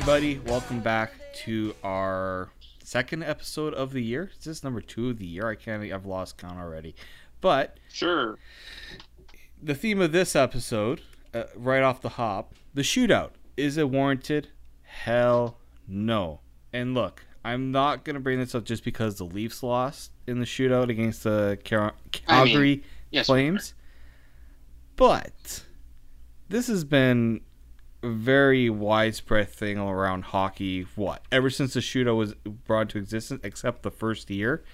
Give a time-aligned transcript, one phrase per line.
[0.00, 0.38] All right, hello everybody.
[0.50, 1.12] Welcome back
[1.44, 2.50] to our
[2.82, 4.30] second episode of the year.
[4.38, 5.48] Is this number two of the year?
[5.48, 5.82] I can't.
[5.92, 6.94] I've lost count already.
[7.40, 8.38] But Sure.
[9.62, 11.02] the theme of this episode,
[11.34, 13.30] uh, right off the hop, the shootout.
[13.56, 14.48] Is it warranted?
[14.82, 16.40] Hell no.
[16.72, 20.46] And look, I'm not gonna bring this up just because the Leafs lost in the
[20.46, 21.92] shootout against the Cal-
[22.26, 23.26] I mean, Calgary Yes.
[23.26, 23.74] Flames.
[24.96, 25.64] But
[26.48, 27.40] this has been
[28.02, 30.86] very widespread thing around hockey.
[30.96, 34.64] What ever since the shootout was brought into existence, except the first year.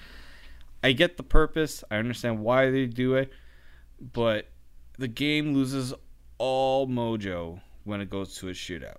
[0.85, 1.83] I get the purpose.
[1.91, 3.33] I understand why they do it,
[4.13, 4.49] but
[4.99, 5.93] the game loses
[6.39, 8.99] all mojo when it goes to a shootout.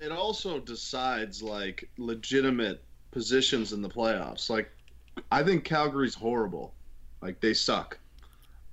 [0.00, 2.82] it also decides like legitimate
[3.12, 4.50] positions in the playoffs.
[4.50, 4.70] Like
[5.30, 6.74] I think Calgary's horrible.
[7.20, 7.98] Like they suck.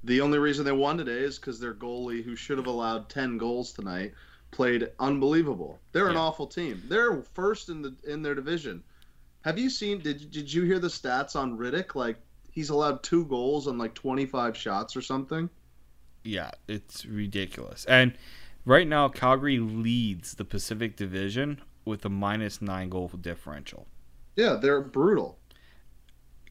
[0.05, 3.37] The only reason they won today is because their goalie, who should have allowed ten
[3.37, 4.13] goals tonight,
[4.51, 5.79] played unbelievable.
[5.91, 6.83] They're an awful team.
[6.87, 8.83] They're first in the in their division.
[9.41, 9.99] Have you seen?
[10.01, 11.95] Did did you hear the stats on Rittich?
[11.95, 12.17] Like
[12.51, 15.49] he's allowed two goals on like twenty five shots or something.
[16.23, 17.85] Yeah, it's ridiculous.
[17.85, 18.13] And
[18.65, 23.87] right now, Calgary leads the Pacific Division with a minus nine goal differential.
[24.35, 25.39] Yeah, they're brutal.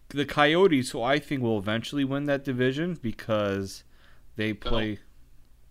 [0.09, 3.85] the Coyotes, who I think will eventually win that division because
[4.37, 5.01] they play,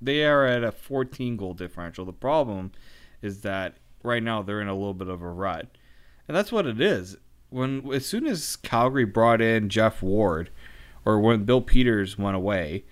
[0.02, 2.06] they are at a 14 goal differential.
[2.06, 2.72] The problem
[3.22, 5.68] is that right now they're in a little bit of a rut,
[6.28, 7.18] and that's what it is.
[7.50, 10.50] When as soon as Calgary brought in Geoff Ward,
[11.06, 12.84] or when Bill Peters went away,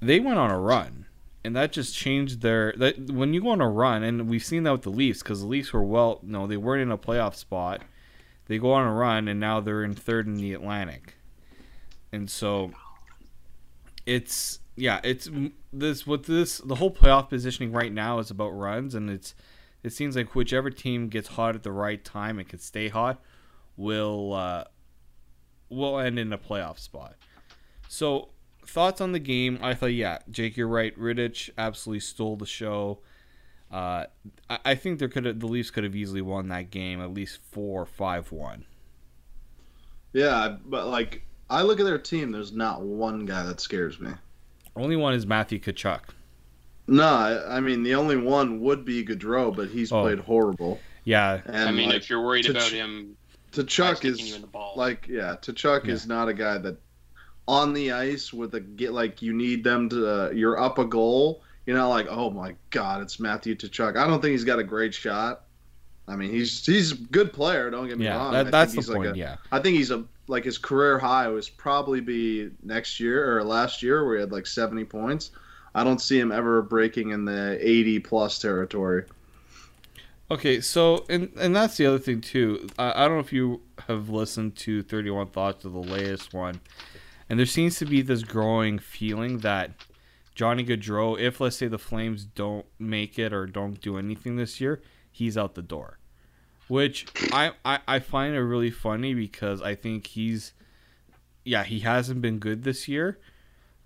[0.00, 1.06] they went on a run.
[1.44, 4.64] And that just changed their that when you go on a run, and we've seen
[4.64, 7.34] that with the Leafs because the Leafs were well, no, they weren't in a playoff
[7.34, 7.82] spot
[8.48, 11.14] they go on a run and now they're in third in the Atlantic.
[12.10, 12.72] And so
[14.06, 15.28] it's yeah, it's
[15.72, 19.34] this what this the whole playoff positioning right now is about runs and it's
[19.82, 23.20] it seems like whichever team gets hot at the right time and can stay hot
[23.76, 24.64] will uh
[25.68, 27.16] will end in a playoff spot.
[27.88, 28.30] So
[28.66, 29.58] thoughts on the game?
[29.62, 30.98] I thought yeah, Jake, you're right.
[30.98, 33.00] Rittich absolutely stole the show.
[33.70, 34.04] Uh,
[34.48, 37.40] I, I think there could the Leafs could have easily won that game at least
[37.50, 38.64] four five one.
[40.12, 44.10] Yeah, but like I look at their team, there's not one guy that scares me.
[44.78, 46.00] Only one is Matthew Tkachuk.
[46.86, 50.02] No, I, I mean the only one would be Gaudreau, but he's Oh.
[50.02, 50.80] played horrible.
[51.04, 53.16] Yeah, And I mean, like, if you're worried about ch- him,
[53.52, 54.74] Tkachuk sticking you in is the ball.
[54.76, 55.92] like yeah, Tkachuk Yeah.
[55.94, 56.76] is not a guy that
[57.46, 60.84] on the ice with a get like you need them to uh, you're up a
[60.84, 61.42] goal.
[61.66, 63.96] You're not like oh my god, it's Matthew Tkachuk.
[63.96, 65.44] I don't think he's got a great shot.
[66.06, 67.70] I mean he's he's a good player.
[67.70, 68.34] Don't get me yeah, wrong.
[68.34, 69.10] I that, that's the he's like point.
[69.12, 73.36] a- yeah, I think he's a like his career high was probably be next year
[73.36, 75.30] or last year where he had like 70 points.
[75.74, 79.04] I don't see him ever breaking in the 80 plus territory.
[80.30, 82.68] Okay, so and and that's the other thing too.
[82.78, 86.34] I, I don't know if you have listened to Thirty One Thoughts of the latest
[86.34, 86.60] one,
[87.30, 89.70] and there seems to be this growing feeling that
[90.34, 94.60] Johnny Gaudreau, if let's say the Flames don't make it or don't do anything this
[94.60, 95.97] year, he's out the door.
[96.68, 100.52] Which I, I, I find it really funny because I think he's
[101.48, 103.18] yeah, he hasn't been good this year,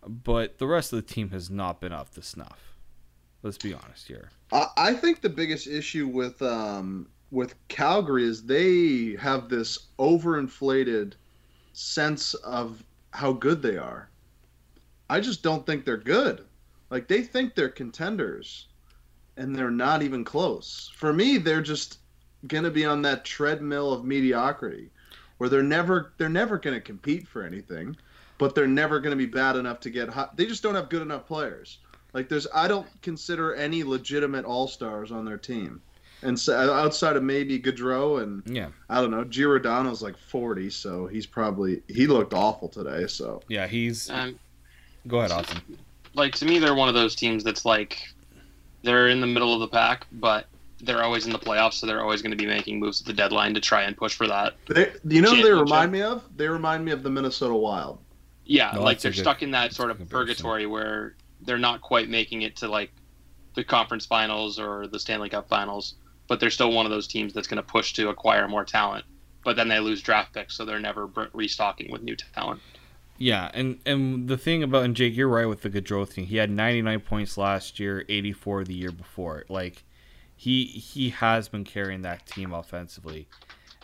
[0.04, 2.75] but the rest of the team has not been up to snuff.
[3.42, 4.31] Let's be honest here.
[4.76, 11.15] I think the biggest issue with um, with Calgary is they have this overinflated
[11.72, 14.10] sense of how good they are.
[15.09, 16.45] I just don't think they're good.
[16.91, 18.66] Like they think they're contenders,
[19.36, 20.91] and they're not even close.
[20.97, 21.98] For me, they're just
[22.47, 24.91] gonna be on that treadmill of mediocrity,
[25.39, 27.97] where they're never they're never gonna compete for anything,
[28.39, 30.36] but they're never gonna be bad enough to get hot.
[30.36, 31.78] They just don't have good enough players.
[32.12, 35.80] Like there's, I don't consider any legitimate all stars on their team,
[36.22, 38.68] and so outside of maybe Gaudreau and Yeah.
[38.91, 43.06] I don't know, Giordano's like 40, so he's probably he looked awful today.
[43.06, 44.38] So Yeah, he's um,
[45.09, 45.60] Go ahead, Austin.
[46.15, 47.98] like to me, they're one of those teams that's like
[48.83, 50.47] they're in the middle of the pack, but
[50.83, 53.13] they're always in the playoffs, so they're always going to be making moves at the
[53.13, 54.55] deadline to try and push for that.
[54.69, 56.25] they, you know, who they remind me of.
[56.37, 57.99] They remind me of the Minnesota Wild.
[58.45, 62.09] Yeah, No, like they're good- stuck in that sort of purgatory where they're not quite
[62.09, 62.91] making it to like
[63.55, 65.95] the conference finals or the Stanley Cup finals,
[66.27, 69.05] but they're still one of those teams that's going to push to acquire more talent.
[69.45, 72.61] But then they lose draft picks, so they're never restocking with new talent.
[73.19, 76.27] Yeah, and and the thing about and Jake, you're right with the Gaudreau thing.
[76.27, 79.45] He had 99 points last year, 84 the year before.
[79.49, 79.84] Like
[80.42, 83.28] he he has been carrying that team offensively,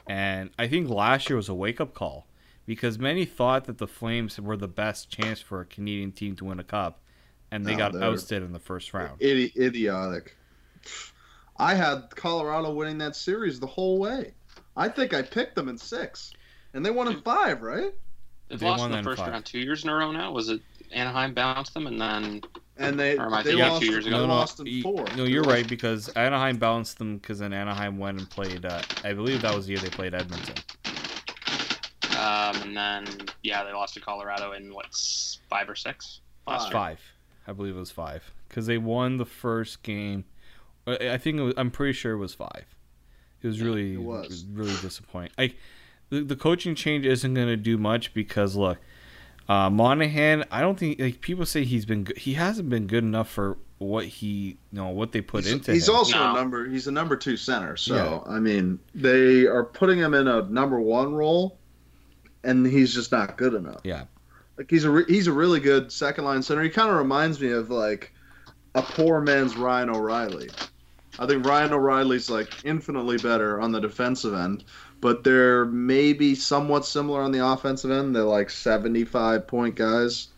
[0.08, 2.26] and I think last year was a wake up call
[2.66, 6.44] because many thought that the Flames were the best chance for a Canadian team to
[6.44, 6.98] win a cup,
[7.52, 9.20] and they No, got ousted in the first round.
[9.20, 10.36] Idi- idiotic.
[11.58, 14.34] I had Colorado winning that series the whole way.
[14.76, 16.32] I think I picked them in six,
[16.74, 17.94] and they won in five, right?
[18.48, 19.30] They've They lost won in the first five.
[19.30, 20.32] round two years in a row now.
[20.32, 22.42] Was it Anaheim bounced them and then
[22.78, 24.16] And they Or am I they thinking of lost, two years ago?
[24.16, 25.04] they no, no, lost in y- four.
[25.16, 28.64] no, you're right because Anaheim bounced them because then Anaheim went and played.
[28.64, 30.54] Uh, I believe that was the year they played Edmonton.
[32.18, 33.04] um, and then
[33.42, 34.86] yeah they lost to Colorado in what
[35.48, 36.72] five or six last year.
[36.72, 37.00] Five,
[37.46, 40.24] I believe it was five because they won the first game.
[40.86, 42.64] I I think it was, I'm pretty sure it was five.
[43.42, 44.44] It was really, it was.
[44.52, 45.30] really disappointing.
[45.38, 45.56] Like
[46.10, 48.78] the, the coaching change isn't going to do much because look,
[49.48, 50.44] uh, Monahan.
[50.50, 52.18] I don't think like people say he's been good.
[52.18, 55.72] He hasn't been good enough for what he, you know, what they put he's, into
[55.72, 55.94] he's him.
[55.94, 56.32] also No.
[56.32, 56.68] a number.
[56.68, 57.76] He's a number two center.
[57.76, 61.58] So I mean, they are putting him in a number one role,
[62.44, 63.80] and he's just not good enough.
[63.84, 64.04] Yeah.
[64.56, 66.62] Like he's a re- he's a really good second line center.
[66.62, 68.12] He kind of reminds me of like
[68.74, 70.50] a poor man's Ryan O'Reilly.
[71.20, 74.64] I think Ryan O'Reilly's like infinitely better on the defensive end,
[75.00, 78.14] but they're maybe somewhat similar on the offensive end.
[78.16, 80.28] They're like 75 point guys.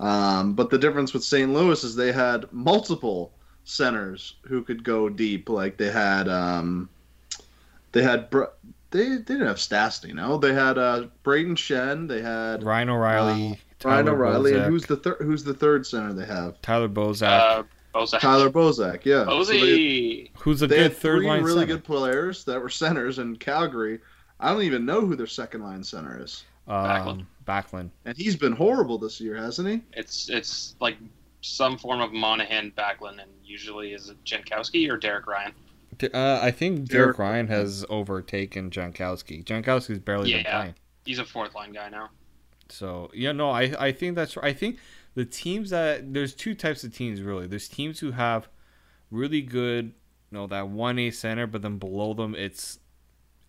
[0.00, 1.52] Um, but the difference with St.
[1.52, 3.32] Louis is they had multiple
[3.64, 5.48] centers who could go deep.
[5.48, 6.88] Like they had, um,
[7.92, 8.44] they had, Br-
[8.90, 10.38] they, they didn't have Stastny, no.
[10.38, 12.08] They had uh, Brayden Schenn.
[12.08, 13.32] They had Ryan O'Reilly,
[13.84, 15.16] Uh, Ryan Tyler O'Reilly, and who's the third?
[15.20, 16.60] Who's the third center they have?
[16.62, 17.22] Tyler Bozak,
[17.60, 17.62] Uh,
[17.94, 18.20] Bozak.
[18.20, 19.04] Tyler Bozak.
[19.04, 19.24] Yeah.
[19.24, 19.44] Bozy.
[19.44, 20.30] So they, Bozak.
[20.38, 21.74] who's a they good had third three line really center.
[21.74, 24.00] good players that were centers in Calgary.
[24.40, 27.90] I don't even know who their second line center is, Um, Backlund.
[28.04, 29.82] and he's been horrible this year, hasn't he?
[29.92, 30.96] It's it's like
[31.42, 35.52] some form of Monahan Backlund, and usually is it Jankowski or Derek Ryan?
[36.14, 39.44] Uh, I think Derek Derek- Ryan has overtaken Jankowski.
[39.44, 40.58] Jankowski's barely been Yeah.
[40.60, 40.74] playing.
[41.04, 42.10] He's a fourth line guy now.
[42.68, 44.78] So yeah, no, I I think that's I think
[45.14, 47.46] the teams that there's two types of teams really.
[47.46, 48.48] There's teams who have
[49.10, 52.78] really good, you know, that one A center, but then below them it's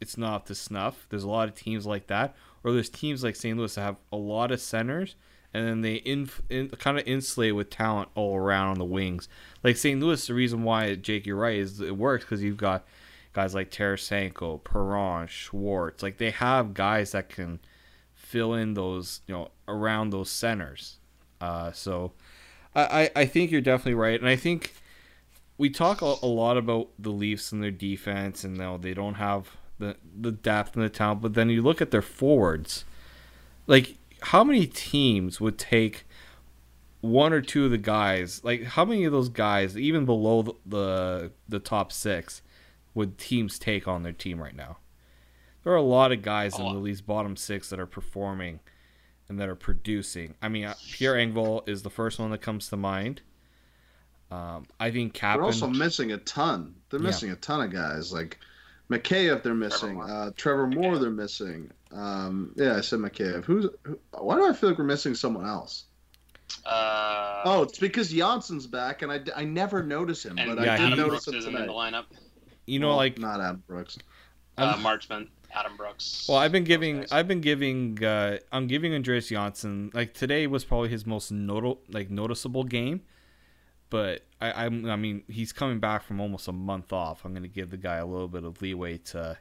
[0.02, 1.08] it's not up to snuff.
[1.10, 3.58] There's a lot of teams like that, or there's teams like St.
[3.58, 5.16] Louis that have a lot of centers,
[5.54, 9.30] and then they in, in kind of insulate with talent all around on the wings.
[9.64, 10.02] Like St.
[10.02, 12.86] Louis, the reason why Jake, you're right, is it works because you've got
[13.32, 16.04] guys like Tarasenko, Perron, Schwartz.
[16.04, 17.60] Like they have guys that can
[18.14, 20.98] fill in those, you know, around those centers.
[21.44, 22.14] Uh, so
[22.74, 24.74] I, I, think you're definitely right, and I think
[25.58, 29.16] we talk a, a lot about the Leafs and their defense, and know, they don't
[29.16, 31.22] have the the depth and the talent.
[31.22, 32.86] But then you look at their forwards,
[33.68, 36.06] like how many teams would take
[37.02, 38.42] one or two of the guys?
[38.46, 42.42] Like how many of those guys, even below the the, the top six,
[42.94, 44.78] would teams take on their team right now?
[45.66, 48.62] There are a lot of guys in the Leafs bottom six that are performing
[49.30, 50.36] and that are producing.
[50.42, 53.22] I mean, uh, Pierre Engvall is the first one that comes to mind.
[54.32, 56.76] Um, I think They're also missing a ton.
[56.90, 57.06] They're Yeah.
[57.06, 58.40] missing a ton of guys like
[58.90, 59.44] Mikheyev.
[59.44, 59.96] They're missing.
[59.96, 60.10] Moore.
[60.10, 60.98] Uh, Trevor Moore.
[60.98, 61.70] They're missing.
[61.92, 63.46] Um, yeah, I said Mikheyev.
[63.46, 63.68] Who's?
[63.84, 65.86] Who, why do I feel like we're missing someone else?
[66.66, 70.78] Uh, Oh, it's because Johnsson's back, and I, I never notice him, but Yeah, I
[70.78, 71.68] he- did Adam notice Brooks him isn't in tonight.
[71.68, 72.06] the lineup.
[72.66, 73.98] you know, Well, like not Adam Brooks.
[74.58, 76.26] Uh, I'm- Marchment, Adam Brooks.
[76.28, 77.06] Well, I've been giving.
[77.12, 79.92] I've been giving, uh, I'm giving Andreas Johnsson.
[79.94, 83.02] Like today was probably his most notable, like noticeable game.
[83.90, 87.26] But I, I'm, I mean, he's coming back from almost a month off.
[87.26, 89.38] I'm going to give the guy a little bit of leeway to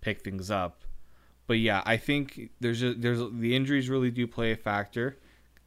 [0.00, 0.82] pick things up.
[1.46, 5.18] But yeah, I think there's a, there's a, the injuries really do play a factor,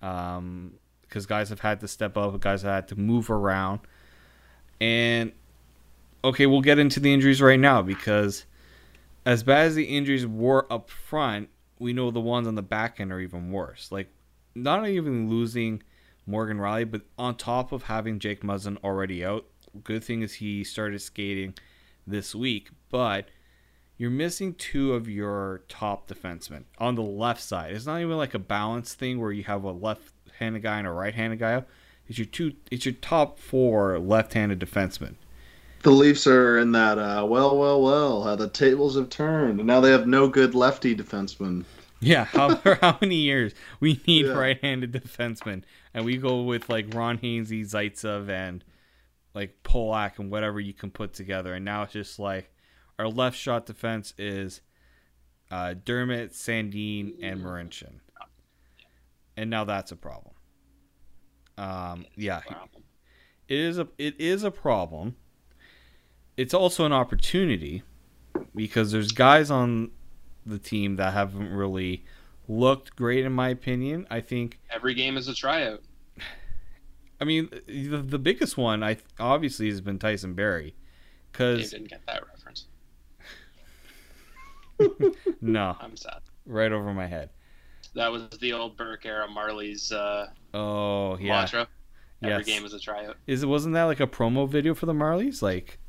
[0.02, 3.80] um, because guys have had to step up, guys have had to move around,
[4.82, 5.32] and
[6.24, 8.46] okay, we'll get into the injuries right now because
[9.28, 13.02] as bad as the injuries were up front, we know the ones on the back
[13.02, 13.92] end are even worse.
[13.92, 14.08] Like,
[14.56, 15.84] not even losing
[16.26, 19.46] Morgan Rielly, but on top of having Jake Muzzin already out,
[19.84, 21.56] good thing is he started skating
[22.08, 23.28] this week, but
[23.98, 27.74] you're missing two of your top defensemen on the left side.
[27.74, 30.92] It's not even like a balance thing where you have a left-handed guy and a
[30.92, 31.64] right-handed guy.
[32.08, 32.54] It's your two.
[32.72, 35.16] It's your top four left-handed defensemen.
[35.84, 36.98] The Leafs are in that.
[36.98, 38.24] Uh, well, well, well.
[38.24, 41.66] How the tables have turned, and now they have no good lefty defenseman.
[42.00, 44.34] Yeah, how for how many years we need Yeah.
[44.34, 48.64] right-handed defensemen, and we go with like Ron Hainsey, Zaitsev, and
[49.34, 52.52] like Polak and whatever you can put together, and now it's just like
[53.00, 54.62] our left shot defense is
[55.52, 58.00] uh, Dermott, Sandin, and Marincin,
[59.38, 60.34] and now that's a problem.
[61.58, 62.84] Um, yeah, Problem.
[63.48, 65.16] it is a it is a problem.
[66.38, 67.84] It's also an opportunity
[68.56, 69.92] because there's guys on
[70.46, 72.06] the team that haven't really
[72.48, 74.08] looked great in my opinion.
[74.10, 75.82] I think Every game is a tryout.
[77.22, 80.76] I mean the, the biggest one I obviously has been Tyson Barrie.
[81.32, 82.68] Because didn't get that reference.
[85.42, 86.20] no, I'm sad.
[86.46, 87.30] right over my head.
[87.96, 91.68] That was the old Burke era Marlies' uh, Oh yeah, mantra.
[92.22, 92.46] Every yes.
[92.46, 93.18] game is a tryout.
[93.28, 95.42] Is it wasn't that like a promo video for the Marlies?
[95.42, 95.80] Like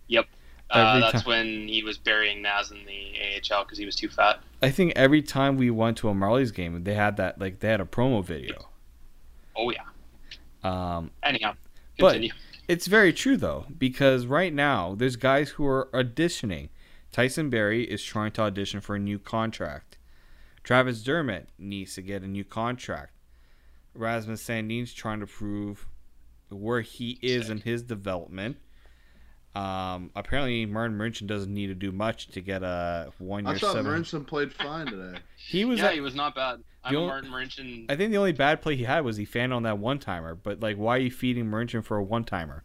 [0.71, 1.29] Uh, that's time.
[1.29, 3.15] when he was burying Naz in the
[3.55, 4.41] AHL because he was too fat.
[4.63, 7.69] I think every time we went to a Marlies game, they had that like they
[7.69, 8.69] had a promo video.
[9.57, 9.85] Oh yeah.
[10.63, 11.55] Um, Anyhow,
[11.99, 12.21] But-
[12.69, 16.69] It's very true though, because right now there's guys who are auditioning.
[17.13, 19.97] Tyson Barrie is trying to audition for a new contract.
[20.63, 23.13] Travis Dermott needs to get a new contract.
[23.95, 25.87] Rasmus Sandin's trying to prove
[26.51, 28.59] where he is in his development.
[29.55, 33.59] Um, apparently, Martin Merchant doesn't need to do much to get a one year I
[33.59, 33.91] thought seven.
[33.93, 35.19] Marincin played fine today.
[35.37, 35.79] he was.
[35.81, 36.61] yeah, at- he was not bad.
[36.85, 37.87] I'm only- Martin Marincin.
[37.91, 40.35] I think the only bad play he had was he fanned on that one timer.
[40.35, 42.63] But like, why are you feeding Merchant for a one timer?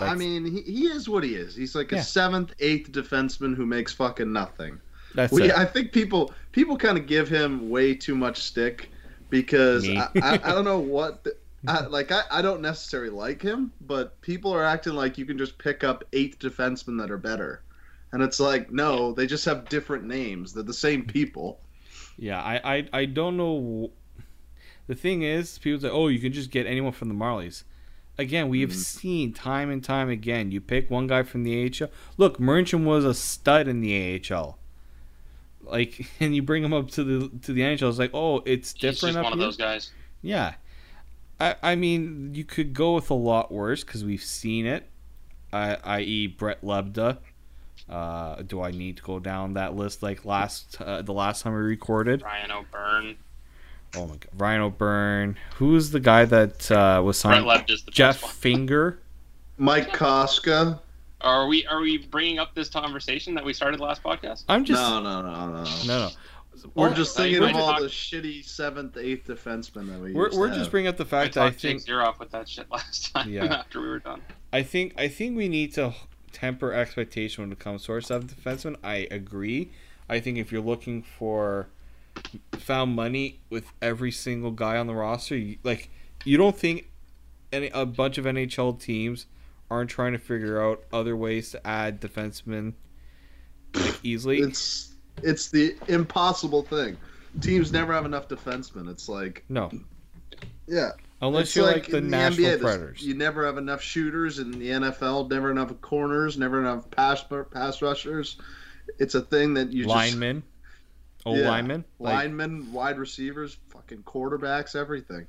[0.00, 1.54] I mean, he, he is what he is.
[1.54, 2.02] He's like a Yeah.
[2.02, 4.80] seventh, eighth defenseman who makes fucking nothing.
[5.14, 5.56] that's We, it.
[5.56, 8.90] I think people people kind of give him way too much stick
[9.30, 13.40] because I, I, I don't know what the, I, like I, I don't necessarily like
[13.42, 17.18] him, but people are acting like you can just pick up eight defensemen that are
[17.18, 17.62] better,
[18.12, 20.52] and it's like no, they just have different names.
[20.52, 21.60] They're the same people.
[22.18, 23.90] Yeah, I, I, I don't know.
[24.86, 27.64] The thing is, people say, "Oh, you can just get anyone from the Marlies."
[28.18, 28.74] Again, we have Mhm.
[28.74, 30.52] seen time and time again.
[30.52, 31.88] You pick one guy from the AHL.
[32.16, 34.58] Look, Merchant was a stud in the AHL.
[35.62, 37.88] Like, and you bring him up to the to the NHL.
[37.88, 39.90] It's like, oh, it's He's different just up one of those guys.
[40.22, 40.54] Yeah,
[41.44, 44.88] I, I mean, you could go with a lot worse because we've seen it.
[45.52, 47.18] I, i.e., Brett Lebda.
[47.88, 51.52] Uh, do I need to go down that list like last uh, the last time
[51.52, 52.22] we recorded?
[52.22, 53.16] Ryan O'Byrne.
[53.94, 55.36] Oh my god, Ryan O'Byrne.
[55.56, 57.46] Who's the guy that uh, was Brett signed?
[57.46, 58.32] Left is the Jeff best one.
[58.32, 58.98] Finger.
[59.58, 60.80] Mike Koska.
[61.20, 64.44] Are we are we bringing up this conversation that we started last podcast?
[64.48, 66.10] I'm just no, no, no, no, no, no.
[66.74, 70.12] We're just thinking you of all talk- the shitty seventh, eighth defensemen that we.
[70.12, 71.86] We're, used we're to just bringing up the I fact that I talked Jake think
[71.86, 73.44] Zeroff with that shit last time Yeah.
[73.44, 74.22] after we were done.
[74.52, 75.94] I think I think we need to
[76.32, 78.76] temper expectation when it comes to our seventh defenseman.
[78.82, 79.70] I agree.
[80.08, 81.68] I think if you're looking for
[82.52, 85.90] found money with every single guy on the roster, you, like
[86.24, 86.88] you don't think
[87.52, 89.26] any a bunch of NHL teams
[89.70, 92.74] aren't trying to figure out other ways to add defensemen
[93.74, 94.38] like easily.
[94.40, 96.96] It's it's the impossible thing.
[97.40, 98.88] Teams never have enough defensemen.
[98.90, 99.70] It's like no,
[100.66, 100.90] yeah,
[101.20, 103.02] unless it's you're like, the in Nashville NBA, Predators.
[103.02, 105.28] You never have enough shooters in the NFL.
[105.30, 106.38] Never enough corners.
[106.38, 108.36] Never enough pass pass rushers.
[108.98, 110.42] It's a thing that you linemen,
[111.26, 111.48] old Yeah.
[111.48, 115.26] linemen, just like, linemen, wide receivers, fucking quarterbacks, everything.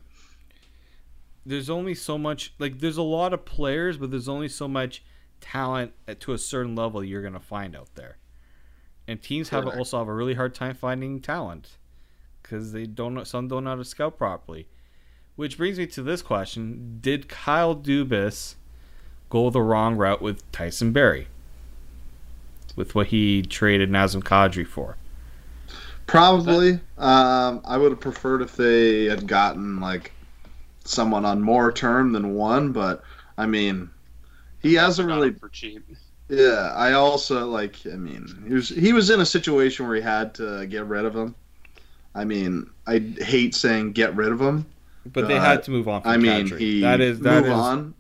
[1.48, 5.04] there's only so much like there's a lot of players but there's only so much
[5.42, 8.18] talent to a certain level you're going to find out there
[9.08, 9.78] and teams have Correct.
[9.78, 11.78] also have a really hard time finding talent
[12.42, 14.68] because they don't know some don't know how to scout properly
[15.36, 18.56] which brings me to this question did kyle dubas
[19.30, 21.28] go the wrong route with tyson barrie
[22.76, 24.98] with what he traded nazem kadri for
[26.08, 26.74] Probably.
[26.98, 30.12] Um, I would have preferred if they had gotten like
[30.84, 33.04] someone on more term than one, but
[33.38, 33.90] I mean,
[34.62, 35.84] he hasn't really him for cheap.
[36.30, 37.76] Yeah, I also like.
[37.86, 41.06] I mean, he was he was in a situation where he had to get rid
[41.06, 41.36] of him.
[42.16, 44.66] I mean, I hate saying get rid of him.
[45.14, 46.60] but they Uh, had to move on from I mean, Kadri.
[46.60, 47.94] he that is that move is on,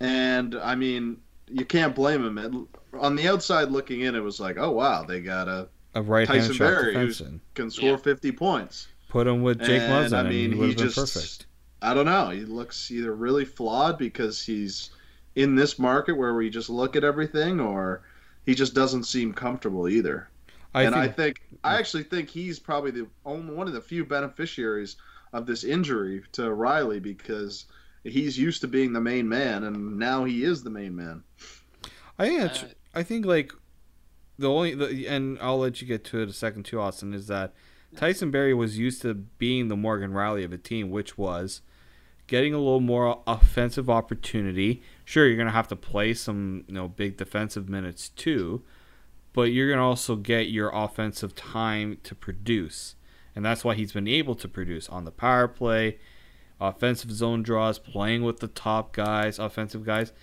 [0.00, 2.38] and I mean, you can't blame him.
[2.38, 2.52] It,
[2.98, 6.26] on the outside looking in, it was like, oh wow, they got a a right
[6.26, 7.22] hand Tyson shot Barrie, who's-
[7.54, 7.96] can score Yeah.
[7.96, 8.88] fifty points.
[9.08, 11.46] Put him with Jake And, Muzzin, I and mean, he he just- perfect.
[11.82, 12.30] I don't know.
[12.30, 14.90] He looks either really flawed because he's
[15.34, 18.02] in this market where we just look at everything, or
[18.44, 20.28] he just doesn't seem comfortable either.
[20.74, 23.80] I and think I think I actually think he's probably the only one of the
[23.80, 24.96] few beneficiaries
[25.32, 27.66] of this injury to Rielly because
[28.04, 31.22] he's used to being the main man, and now he is the main man.
[32.18, 33.52] I think that's, Uh, I think like
[34.38, 37.14] the only the, and I'll let you get to it a second too, Austin.
[37.14, 37.54] Is that
[37.96, 41.60] Tyson Barrie was used to being the Morgan Rielly of a team, which was
[42.26, 44.82] getting a little more offensive opportunity.
[45.12, 48.62] Sure, you're gonna have to play some you know big defensive minutes too,
[49.34, 52.94] but you're gonna also get your offensive time to produce,
[53.36, 55.98] and that's why he's been able to produce on the power play,
[56.58, 60.14] offensive zone draws, playing with the top guys, offensive guys.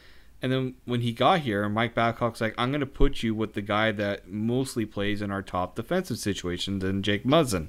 [0.42, 3.54] And then when he got here, Mike Babcock's like, I'm going to put you with
[3.54, 7.68] the guy that mostly plays in our top defensive situations, and Jake Muzzin.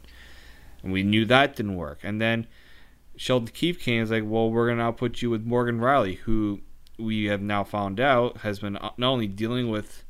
[0.83, 1.99] And we knew that didn't work.
[2.03, 2.47] And then
[3.17, 6.19] Sheldon Keefe came and was like, well, we're going to put you with Morgan Rielly,
[6.19, 6.63] who
[7.01, 10.05] we have now found out has been uh, not only dealing with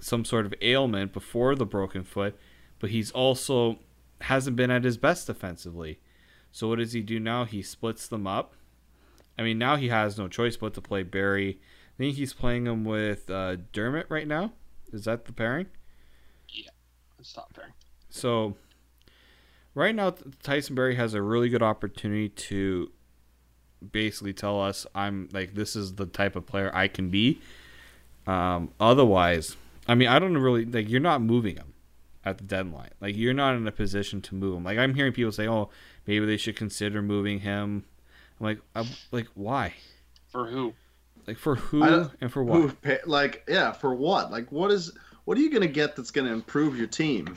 [0.00, 2.38] some sort of ailment before the broken foot,
[2.78, 3.78] but he's also
[4.22, 5.98] hasn't been at his best defensively.
[6.50, 7.44] So what does he do now?
[7.44, 8.54] He splits them up.
[9.38, 11.60] I mean, now he has no choice but to play Barrie.
[11.60, 14.52] I think he's playing him with uh, Dermott right now.
[14.92, 15.66] Is that the pairing?
[16.48, 16.70] Yeah,
[17.18, 17.74] it's top pairing.
[18.10, 18.56] So
[19.74, 22.90] right now, Tyson Barrie has a really good opportunity to
[23.92, 27.40] basically tell us I'm like this is the type of player I can be.
[28.26, 29.56] Um, otherwise,
[29.86, 31.72] I mean, I don't really like you're not moving him
[32.24, 32.90] at the deadline.
[33.00, 34.64] Like you're not in a position to move him.
[34.64, 35.70] Like I'm hearing people say, "Oh,
[36.06, 37.84] maybe they should consider moving him."
[38.40, 39.74] I'm like, I'm like, why?
[40.28, 40.74] For who?
[41.26, 42.70] Like for who and for what?
[42.84, 44.30] Who, like yeah, for what?
[44.30, 44.92] Like what is
[45.24, 47.36] what are you gonna get that's gonna improve your team?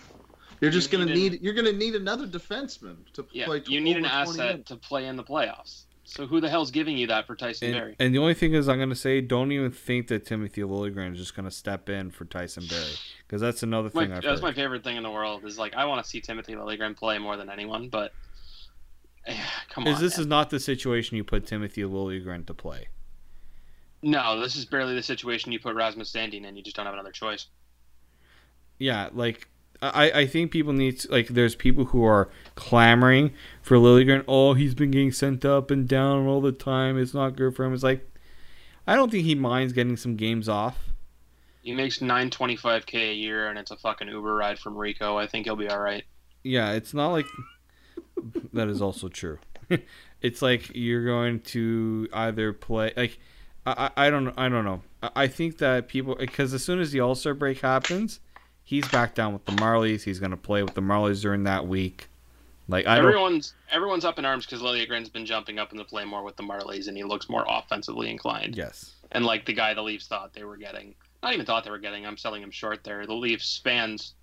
[0.61, 3.63] You're just You gonna need need you're gonna need another defenseman to Yeah, play.
[3.65, 4.67] you need an over 20 asset minutes.
[4.69, 5.83] to play in the playoffs.
[6.11, 7.95] So who the hell's giving you that for Tyson And, Barrie?
[7.97, 11.17] and the only thing is, I'm gonna say, don't even think that Timothy Liljegren is
[11.17, 14.41] just gonna step in for Tyson Barrie because that's another My, thing I've that's heard.
[14.41, 15.45] my favorite thing in the world.
[15.45, 18.11] Is like I want to see Timothy Liljegren play more than anyone, but
[19.25, 19.37] eh,
[19.69, 20.01] come is on.
[20.03, 20.21] this man.
[20.21, 22.89] is not the situation you put Timothy Liljegren to play?
[24.03, 26.57] no, this is barely the situation you put Rasmus Sandin in.
[26.57, 27.45] You just don't have another choice.
[28.79, 29.47] Yeah, like
[29.81, 34.23] I, I think people need to, like there's people who are clamoring for Liljegren.
[34.27, 36.97] Oh, he's been getting sent up and down all the time.
[36.97, 37.73] It's not good for him.
[37.73, 38.07] It's like
[38.85, 40.89] I don't think he minds getting some games off.
[41.63, 44.75] He makes nine twenty five k a year, and it's a fucking Uber ride from
[44.75, 45.19] Ricoh.
[45.19, 46.03] I think he'll be all right.
[46.43, 47.27] Yeah, it's not like
[48.53, 49.39] that is also true.
[50.21, 53.19] it's like you're going to either play like
[53.65, 54.81] I, I I don't I don't know.
[55.01, 58.19] I, I think that people because as soon as the All Star break happens,
[58.63, 60.03] he's back down with the Marlies.
[60.03, 62.07] He's going to play with the Marlies during that week.
[62.67, 66.05] Like I everyone's everyone's up in arms because Liljegren's been jumping up in the play
[66.05, 68.55] more with the Marlies, and he looks more offensively inclined.
[68.55, 68.93] Yes.
[69.11, 71.79] And like the guy the Leafs thought they were getting, not even thought they were
[71.79, 72.05] getting.
[72.05, 73.05] I'm selling him short there.
[73.05, 74.13] The Leafs fans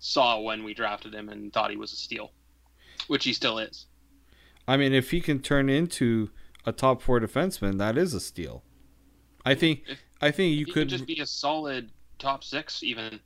[0.00, 2.32] saw when we drafted him and thought he was a steal,
[3.06, 3.86] which he still is.
[4.66, 6.30] I mean, if he can turn into
[6.66, 8.64] a top four defenseman, that is a steal.
[9.44, 9.82] I think.
[9.86, 10.74] If- I think you could.
[10.74, 13.20] could just be a solid top six, even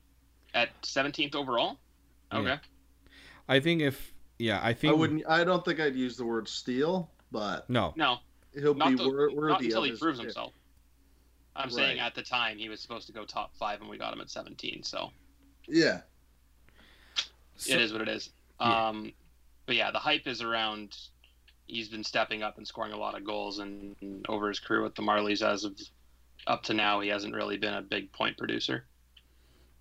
[0.58, 1.78] at 17th overall.
[2.32, 2.38] Yeah.
[2.38, 2.56] Okay.
[3.48, 4.12] I think if.
[4.38, 4.92] Yeah, I think.
[4.92, 5.24] I wouldn't.
[5.28, 7.92] I don't think I'd use the word steal, but No.
[7.96, 8.18] No,
[8.54, 10.26] he'll not, be the- wor- not worthy until of he proves pick.
[10.26, 10.52] himself.
[11.56, 14.12] I'm saying at the time he was supposed to go top five, and we got
[14.12, 14.82] him at 17.
[14.84, 15.10] So
[15.66, 16.02] Yeah,
[17.56, 18.30] So- it is what it is.
[18.60, 18.88] Yeah.
[18.88, 19.12] Um,
[19.66, 20.96] but yeah, the hype is around.
[21.66, 24.82] He's been stepping up and scoring a lot of goals, and, and over his career
[24.82, 25.78] with the Marlies, as of
[26.46, 28.86] up to now, he hasn't really been a big point producer.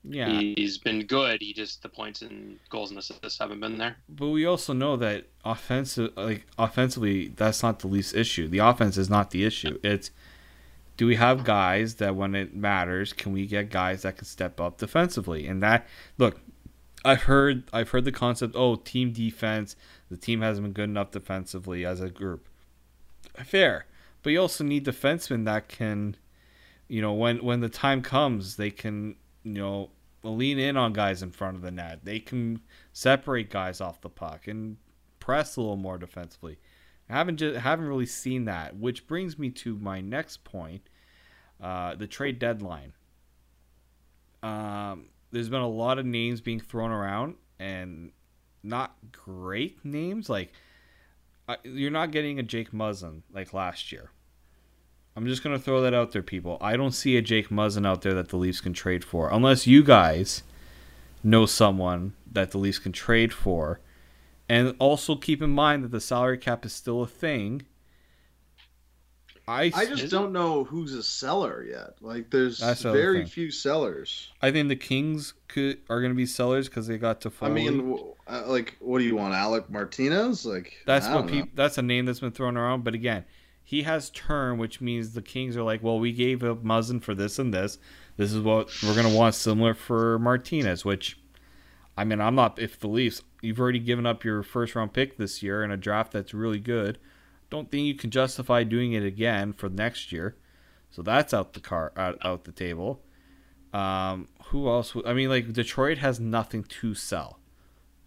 [0.10, 0.40] Yeah.
[0.40, 1.42] He's been good.
[1.42, 3.98] He just the points and goals and assists haven't been there.
[4.08, 8.48] But we also know that offensive, like offensively, that's not the least issue.
[8.48, 9.80] The offense is not the issue.
[9.84, 10.12] It's
[10.96, 14.60] do we have guys that when it matters, can we get guys that can step
[14.60, 15.46] up defensively?
[15.48, 15.86] And that
[16.18, 16.40] look,
[17.04, 18.56] I've heard I've heard the concept.
[18.56, 19.76] Oh, team defense.
[20.10, 22.48] The team hasn't been good enough defensively as a group.
[23.44, 23.86] Fair,
[24.24, 26.16] but you also need defensemen that can,
[26.88, 29.90] you know, when when the time comes, they can you know
[30.24, 32.00] lean in on guys in front of the net.
[32.04, 32.62] They can
[32.94, 34.78] separate guys off the puck and
[35.20, 36.58] press a little more defensively.
[37.10, 40.90] I haven't just haven't really seen that, which brings me to my next point,
[41.62, 42.94] uh, the trade deadline.
[44.44, 48.12] Um, there's been a lot of names being thrown around, and
[48.64, 50.30] not great names.
[50.30, 50.52] Like
[51.48, 54.12] I, you're not getting a Jake Muzzin like last year.
[55.18, 56.60] I'm just gonna throw that out there, people.
[56.62, 59.66] I don't see a Jake Muzzin out there that the Leafs can trade for, unless
[59.66, 60.44] you guys
[61.24, 63.80] know someone that the Leafs can trade for.
[64.48, 67.64] And also keep in mind that the salary cap is still a thing.
[69.48, 71.96] I, I just don't know who's a seller yet.
[72.00, 73.28] Like, there's That's the other very thing.
[73.28, 74.30] few sellers.
[74.42, 77.32] I think the Kings could are going to be sellers because they got to.
[77.42, 80.46] I mean, uh, like, what do you want, Alec Martinez?
[80.46, 81.50] Like, That's what people.
[81.56, 82.84] That's a name that's been thrown around.
[82.84, 83.26] But again,
[83.70, 87.14] he has term, which means the Kings are like, well, we gave up Muzzin for
[87.14, 87.78] this and this.
[88.16, 90.86] This is what we're gonna want similar for Martinez.
[90.86, 91.20] Which,
[91.98, 92.60] I mean, I'm not.
[92.60, 95.76] If the Leafs, you've already given up your first round pick this year in a
[95.76, 96.98] draft that's really good.
[97.50, 100.38] Don't think you can justify doing it again for next year.
[100.90, 103.02] So that's out the car out, out the table.
[103.74, 104.96] Um, who else?
[104.96, 107.40] would- I mean, like Detroit has nothing to sell.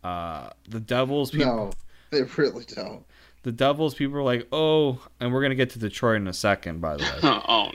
[0.03, 1.33] Uh, the Devils.
[1.33, 1.73] People, No,
[2.11, 3.05] they really don't.
[3.42, 6.81] The Devils people are like, oh, and we're gonna get to Detroit in a second,
[6.81, 7.18] by the way.
[7.22, 7.70] oh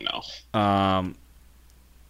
[0.53, 0.59] no.
[0.59, 1.15] um,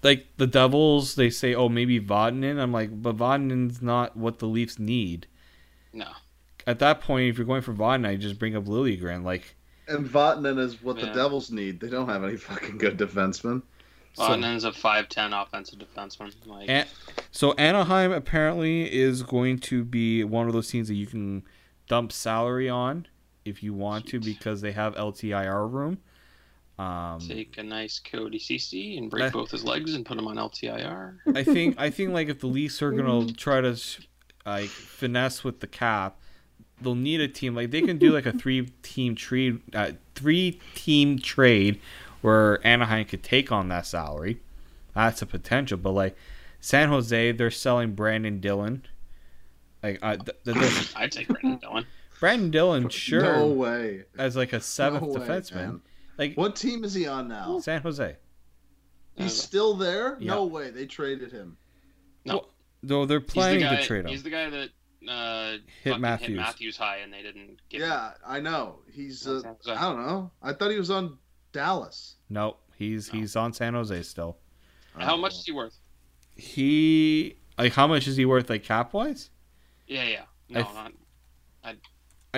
[0.04, 2.60] like the Devils, they say, oh, maybe Vatanen.
[2.60, 5.28] I'm like, but Vatanen's not what the Leafs need.
[5.94, 6.08] No.
[6.68, 9.24] At that point, if you're going for Vodnin, I just bring up Liljegren.
[9.24, 9.56] Like,
[9.88, 11.80] And Vatanen is what the Devils need.
[11.80, 13.62] They don't have any fucking good defensemen.
[14.16, 16.34] So- is a five ten offensive defenseman.
[16.46, 16.88] Like An-
[17.32, 21.44] so Anaheim apparently is going to be one of those teams that you can
[21.88, 23.08] dump salary on
[23.46, 26.00] if you want to because they have LTIR room.
[26.78, 30.28] Um, take a nice Cody Ceci and break Uh, both his legs and put him
[30.28, 31.20] on LTIR.
[31.34, 33.78] I think I think like if the Leafs are gonna try to
[34.46, 36.20] like finesse with the cap,
[36.82, 40.60] they'll need a team like they can do like a three team trade, uh, three
[40.74, 41.80] team trade
[42.22, 44.42] where Anaheim could take on that salary.
[44.94, 46.18] That's a potential, but like
[46.60, 48.86] San Jose, they're selling Brenden Dillon.
[49.82, 51.86] Like uh, th- th- th- I'd take Brenden Dillon.
[52.20, 54.04] Brenden Dillon, sure, No way.
[54.18, 55.56] as like a seventh No way, defenseman.
[55.56, 55.82] man.
[56.18, 57.60] Like What team is he on now?
[57.60, 58.16] San Jose.
[59.18, 60.18] He's still there?
[60.20, 60.32] Yeah.
[60.32, 60.70] No way.
[60.72, 61.58] They traded him.
[62.26, 62.48] No.
[62.84, 63.76] Though they're He's the planning guy.
[63.78, 64.08] to trade him.
[64.12, 64.70] He's the guy that
[65.10, 66.28] uh, Hit Matthews.
[66.30, 67.82] hit Matthews high, and they didn't get.
[67.82, 67.88] him.
[67.90, 68.80] Yeah, I know.
[68.92, 69.26] He's.
[69.28, 70.32] Uh, I don't know.
[70.42, 71.18] I thought he was on
[71.52, 72.16] Dallas.
[72.30, 73.20] No, he's No.
[73.20, 74.38] he's on San Jose still.
[74.98, 75.78] How much is he worth?
[76.36, 79.30] He like how much is he worth like cap wise?
[79.88, 80.22] Yeah, yeah.
[80.50, 80.92] No, I th- not
[81.64, 81.76] I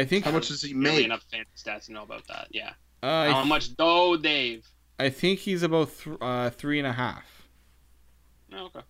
[0.05, 1.05] think How much does he make?
[1.05, 2.47] enough fantasy stats to know about that.
[2.51, 2.73] Yeah.
[3.03, 4.67] uh, How I, much though, Dave?
[4.99, 7.47] I think he's about th- uh, three and a half.
[8.53, 8.81] Oh, okay.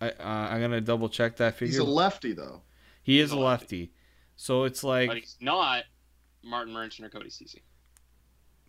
[0.00, 0.14] I uh,
[0.50, 1.72] I'm gonna double check that figure.
[1.72, 2.62] He's a lefty though.
[3.02, 3.92] he he's is a a lefty.
[4.36, 5.08] So it's like.
[5.08, 5.84] but like he's not
[6.42, 7.62] Martin Merchant or Cody Ceci.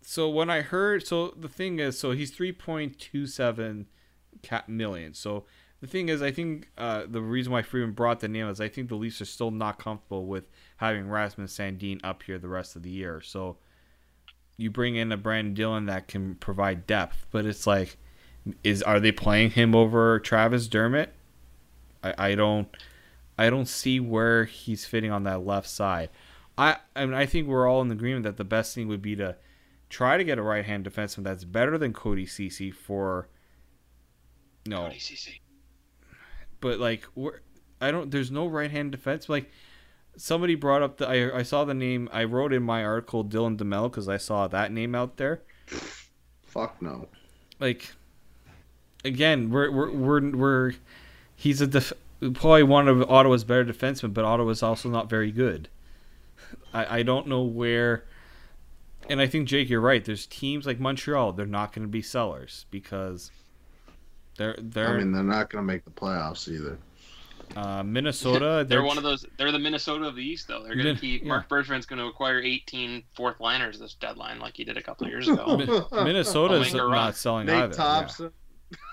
[0.02, 3.86] so when I heard so the thing is so he's three point two seven
[4.42, 5.14] cap million.
[5.14, 5.44] So
[5.82, 8.68] the thing is I think uh, the reason why Freeman brought the name is I
[8.68, 10.44] think the Leafs are still not comfortable with
[10.76, 13.20] having Rasmus Sandin up here the rest of the year.
[13.20, 13.56] So
[14.56, 17.96] you bring in a Brenden Dillon that can provide depth, but it's like
[18.62, 21.12] is are they playing him over Travis Dermott?
[22.04, 22.68] I, I don't
[23.36, 26.10] I don't see where he's fitting on that left side.
[26.56, 29.16] I I mean I think we're all in agreement that the best thing would be
[29.16, 29.34] to
[29.88, 33.26] try to get a right hand defenseman that's better than Cody Ceci for
[34.64, 35.41] no, Cody Ceci.
[36.62, 37.40] But like we're,
[37.82, 39.28] I don't there's no right hand defense.
[39.28, 39.50] Like
[40.16, 43.58] somebody brought up the I, I saw the name I wrote in my article Dylan
[43.58, 45.42] DeMelo because I saw that name out there.
[46.42, 47.08] Fuck no.
[47.60, 47.92] like
[49.04, 50.72] again we're we're we're, we're
[51.34, 51.94] he's a def-
[52.34, 55.68] probably one of Ottawa's better defensemen but Ottawa's also not very good.
[56.72, 58.04] I I don't know where
[59.08, 60.04] and I think Jake you're right.
[60.04, 63.30] There's teams like Montreal they're not going to be sellers because
[64.42, 66.78] they're they're I mean, they're not going to make the playoffs either.
[67.56, 69.24] uh, Minnesota They're one of those.
[69.38, 70.62] They're the Minnesota of the East, though.
[70.62, 71.22] They're going to keep.
[71.22, 71.28] yeah.
[71.28, 75.06] Marc Bergevin's going to acquire 18 fourth liners this deadline, like he did a couple
[75.06, 75.56] of years ago.
[75.92, 77.12] Mi- Minnesota's not on.
[77.14, 77.66] selling Nate either.
[77.68, 77.76] yeah.
[77.76, 78.30] Thompson.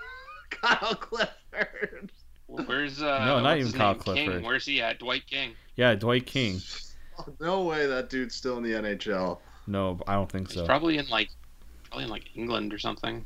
[0.50, 2.12] Kyle Clifford.
[2.46, 3.24] Where's uh?
[3.24, 4.00] No, not even Kyle name?
[4.00, 4.34] Clifford.
[4.34, 4.42] King.
[4.44, 4.98] Where's he at?
[4.98, 5.52] Dwight King.
[5.76, 6.60] Yeah, Dwight King.
[7.40, 9.38] No way that dude's still in the NHL.
[9.66, 10.66] No, I don't think He's so.
[10.66, 11.28] probably in like,
[11.88, 13.24] probably in like England or something.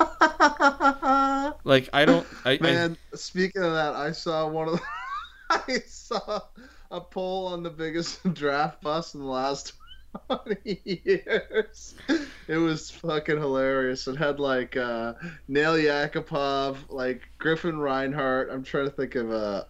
[1.64, 2.26] Like I don't.
[2.44, 4.82] I, I Man, speaking of that, I saw one of the,
[5.50, 6.40] I saw
[6.90, 9.72] a poll on the biggest draft bust in the last
[10.28, 11.94] 20 years.
[12.46, 14.06] It was fucking hilarious.
[14.06, 15.14] It had like uh,
[15.48, 18.50] Nail Yakupov, like Griffin Reinhart.
[18.52, 19.64] I'm trying to think of uh,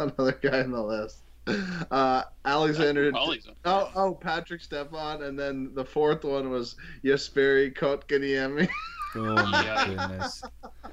[0.00, 1.20] another guy in the list.
[1.90, 3.12] Uh, Alexander.
[3.66, 8.66] Oh, oh, Patrik Stefan, and then the fourth one was Jesperi Kotkaniemi.
[9.16, 10.42] Oh my goodness.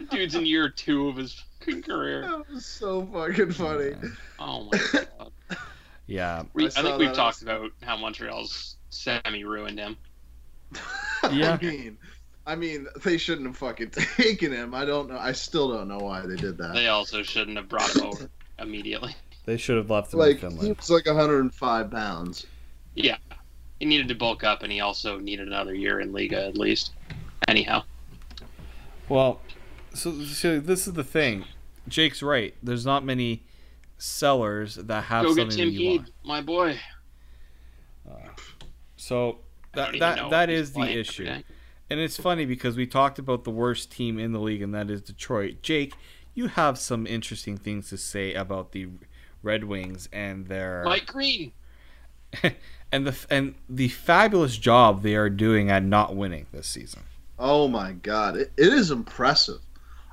[0.09, 2.21] Dude's in year two of his fucking career.
[2.21, 3.91] that was so fucking funny.
[3.91, 4.17] Man.
[4.39, 5.31] Oh my god.
[6.07, 6.43] Yeah.
[6.53, 7.15] We, I I, think we've that.
[7.15, 9.97] talked about how Montreal's semi ruined him.
[11.31, 11.59] Yeah.
[11.61, 11.97] I mean,
[12.47, 14.73] I mean, they shouldn't have fucking taken him.
[14.73, 15.19] I don't know.
[15.19, 16.73] I still don't know why they did that.
[16.73, 19.15] They also shouldn't have brought him over immediately.
[19.45, 22.47] They should have left him like in he was like 105 pounds.
[22.95, 23.17] Yeah.
[23.79, 26.93] He needed to bulk up, and he also needed another year in Liga at least.
[27.47, 27.83] Anyhow,
[29.11, 29.41] Well,
[29.93, 31.43] so, so this is the thing.
[31.87, 32.55] Jake's right.
[32.63, 33.43] There's not many
[33.97, 36.11] sellers that have go something get Tim that you Heed, want.
[36.23, 36.79] my boy.
[38.09, 38.15] Uh,
[38.95, 39.39] so
[39.73, 41.25] I that that know that if he's is the issue.
[41.25, 41.43] day.
[41.89, 44.89] And it's funny because we talked about the worst team in the league, and that
[44.89, 45.61] is Detroit.
[45.61, 45.93] Jake,
[46.33, 48.87] you have some interesting things to say about the
[49.43, 51.51] Red Wings and their Mike Green.
[52.93, 57.01] and the and the fabulous job they are doing at not winning this season.
[57.41, 59.59] Oh my god, it, it is impressive.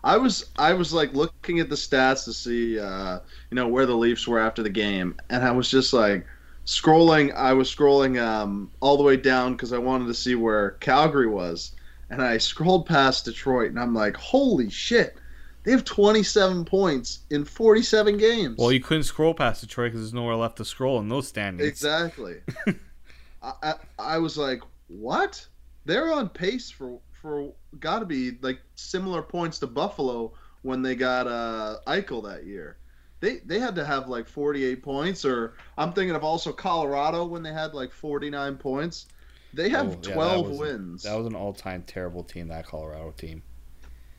[0.02, 3.18] I was I was like looking at the stats to see uh,
[3.50, 6.26] you know where the Leafs were after the game, and I was just like
[6.64, 7.34] scrolling.
[7.34, 11.26] I was scrolling um, all the way down because I wanted to see where Calgary
[11.26, 11.76] was,
[12.08, 15.18] and I scrolled past Detroit, and I'm like, holy shit,
[15.64, 18.56] they have 27 points in 47 games.
[18.56, 21.68] Well, you couldn't scroll past Detroit because there's nowhere left to scroll in those standings.
[21.68, 22.36] Exactly.
[23.42, 25.46] I, I, I was like, what?
[25.84, 30.94] They're on pace for for got to be like similar points to Buffalo when they
[30.94, 32.78] got uh Eichel that year.
[33.20, 37.42] They they had to have like 48 points, or I'm thinking of also Colorado when
[37.42, 39.07] they had like 49 points.
[39.54, 41.02] They have Oh, yeah, that 12 was- wins.
[41.04, 42.48] That was an all-time terrible team.
[42.48, 43.42] That Colorado team.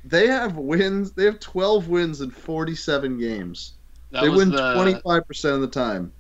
[0.04, 1.12] They have wins.
[1.12, 3.74] They have 12 wins in 47 games.
[4.12, 6.12] That they win the 25% of the time.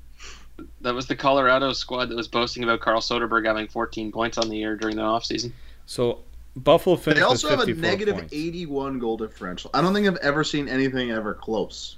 [0.81, 4.49] that was the Colorado squad that was boasting about Carl Soderberg having 14 points on
[4.49, 5.53] the year during the offseason.
[5.85, 6.19] So
[6.55, 8.33] Buffalo finished They also have a negative points.
[8.33, 9.71] 81 goal differential.
[9.73, 11.97] I don't think I've ever seen anything ever close.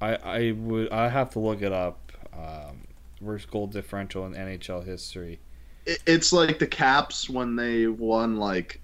[0.00, 2.12] I I would I have to look it up.
[2.32, 2.84] Um,
[3.20, 5.40] worst goal differential in NHL history.
[5.86, 8.80] It, it's like the Caps when they won like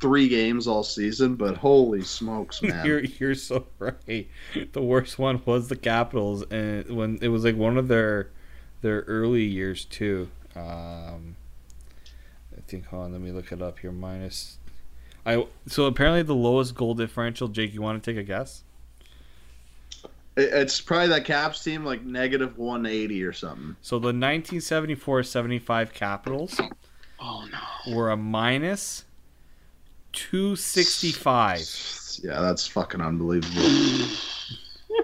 [0.00, 2.86] three games all season, but holy smokes, man.
[2.86, 4.28] You're you're so right.
[4.72, 8.30] The worst one was the Capitals, and when it was like one of their
[8.82, 10.28] their early years too.
[10.54, 11.36] Um,
[12.66, 12.86] I think.
[12.86, 13.92] Hold on, let me look it up here.
[13.92, 14.58] Minus.
[15.24, 17.48] I so apparently the lowest goal differential.
[17.48, 18.62] Jake, you want to take a guess?
[20.36, 23.76] It's probably that Caps team like negative 180 or something.
[23.80, 26.60] So the 1974-75 Capitals
[27.20, 27.94] Oh no.
[27.94, 29.04] were a minus
[30.12, 32.20] 265.
[32.22, 33.62] Yeah, that's fucking unbelievable.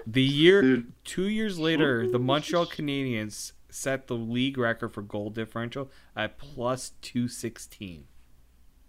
[0.05, 5.29] The year Dude, two years later, the Montreal Canadiens set the league record for goal
[5.29, 8.05] differential at plus 216.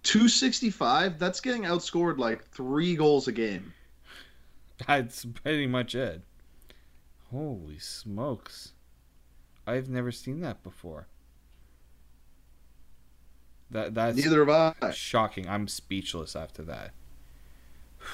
[0.02, 3.72] 265, that's getting outscored like three goals a game.
[4.86, 6.22] That's pretty much it.
[7.30, 8.72] Holy smokes.
[9.66, 11.06] I've never seen that before.
[13.70, 14.90] That that's Neither have I.
[14.90, 15.48] shocking.
[15.48, 16.92] I'm speechless after that.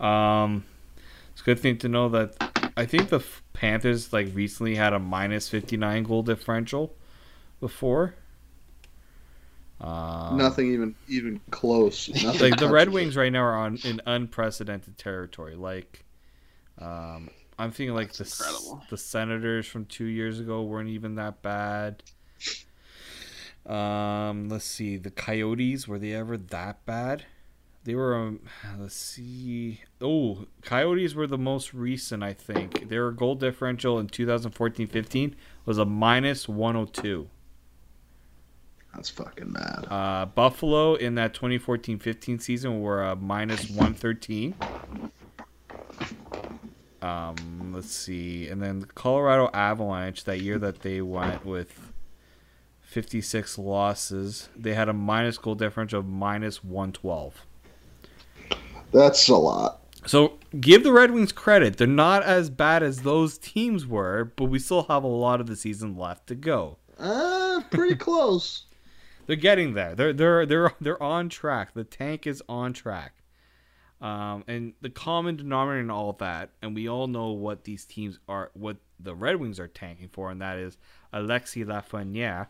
[0.00, 0.64] Um,
[1.30, 4.98] it's a good thing to know that I think the Panthers like recently had a
[4.98, 6.94] minus 59 goal differential
[7.60, 8.14] before.
[9.80, 12.08] Um, Nothing even even close.
[12.22, 12.88] Nothing Like the Red.
[12.90, 15.56] Wings right now are on in unprecedented territory.
[15.56, 16.04] Like,
[16.78, 18.82] um, I'm thinking like the That's S- incredible.
[18.90, 22.02] the Senators from two years ago weren't even that bad.
[23.66, 27.24] Um, let's see, the Coyotes were they ever that bad?
[27.84, 28.14] They were.
[28.14, 28.40] Um,
[28.78, 29.80] let's see.
[30.00, 32.88] Oh, Coyotes were the most recent, I think.
[32.88, 37.28] Their goal differential in 2014-15 was a minus 102.
[38.94, 39.86] That's fucking mad.
[39.88, 44.54] Uh, Buffalo in that 2014-15 season were a minus 113.
[47.00, 51.92] Um, let's see, and then the Colorado Avalanche that year that they went with
[52.80, 57.46] 56 losses, they had a minus goal differential of minus 112.
[58.92, 59.80] That's a lot.
[60.06, 64.44] So give the Red Wings credit; they're not as bad as those teams were, but
[64.46, 66.78] we still have a lot of the season left to go.
[66.98, 68.64] Uh, pretty close.
[69.26, 69.94] They're getting there.
[69.94, 71.74] They're they're they're they're on track.
[71.74, 73.14] The tank is on track.
[74.00, 77.84] Um, and the common denominator in all of that, and we all know what these
[77.84, 80.76] teams are, what the Red Wings are tanking for, and that is
[81.14, 82.48] Alexi Lafreniere,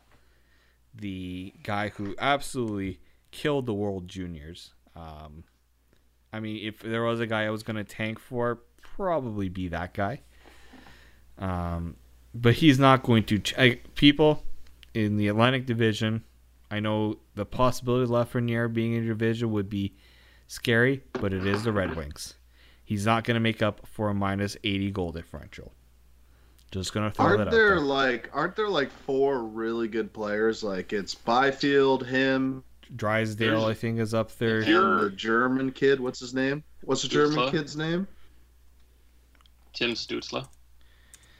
[0.94, 3.00] the guy who absolutely
[3.32, 4.72] killed the World Juniors.
[4.96, 5.44] Um,
[6.32, 8.60] I mean, if there was a guy I was going to tank for,
[8.96, 10.20] probably be that guy.
[11.38, 11.96] Um,
[12.34, 13.38] but he's not going to.
[13.38, 14.42] Ch- I, people
[14.94, 16.24] in the Atlantic Division,
[16.70, 19.94] I know the possibility of Lafreniere being in your division would be
[20.46, 22.34] scary, but it is the Red Wings.
[22.84, 25.72] He's not going to make up for a minus 80 goal differential.
[26.70, 27.80] Just going to throw that Aren't out there there.
[27.80, 30.62] like aren't there like four really good players?
[30.62, 32.64] Like it's Byfield, him,
[32.96, 34.58] Drysdale, There's- I think, is up there.
[34.58, 36.00] If and you're- the German kid.
[36.00, 36.62] What's his name?
[36.82, 37.50] What's the German Stützle?
[37.50, 38.06] kid's name?
[39.72, 40.46] Tim Stützle.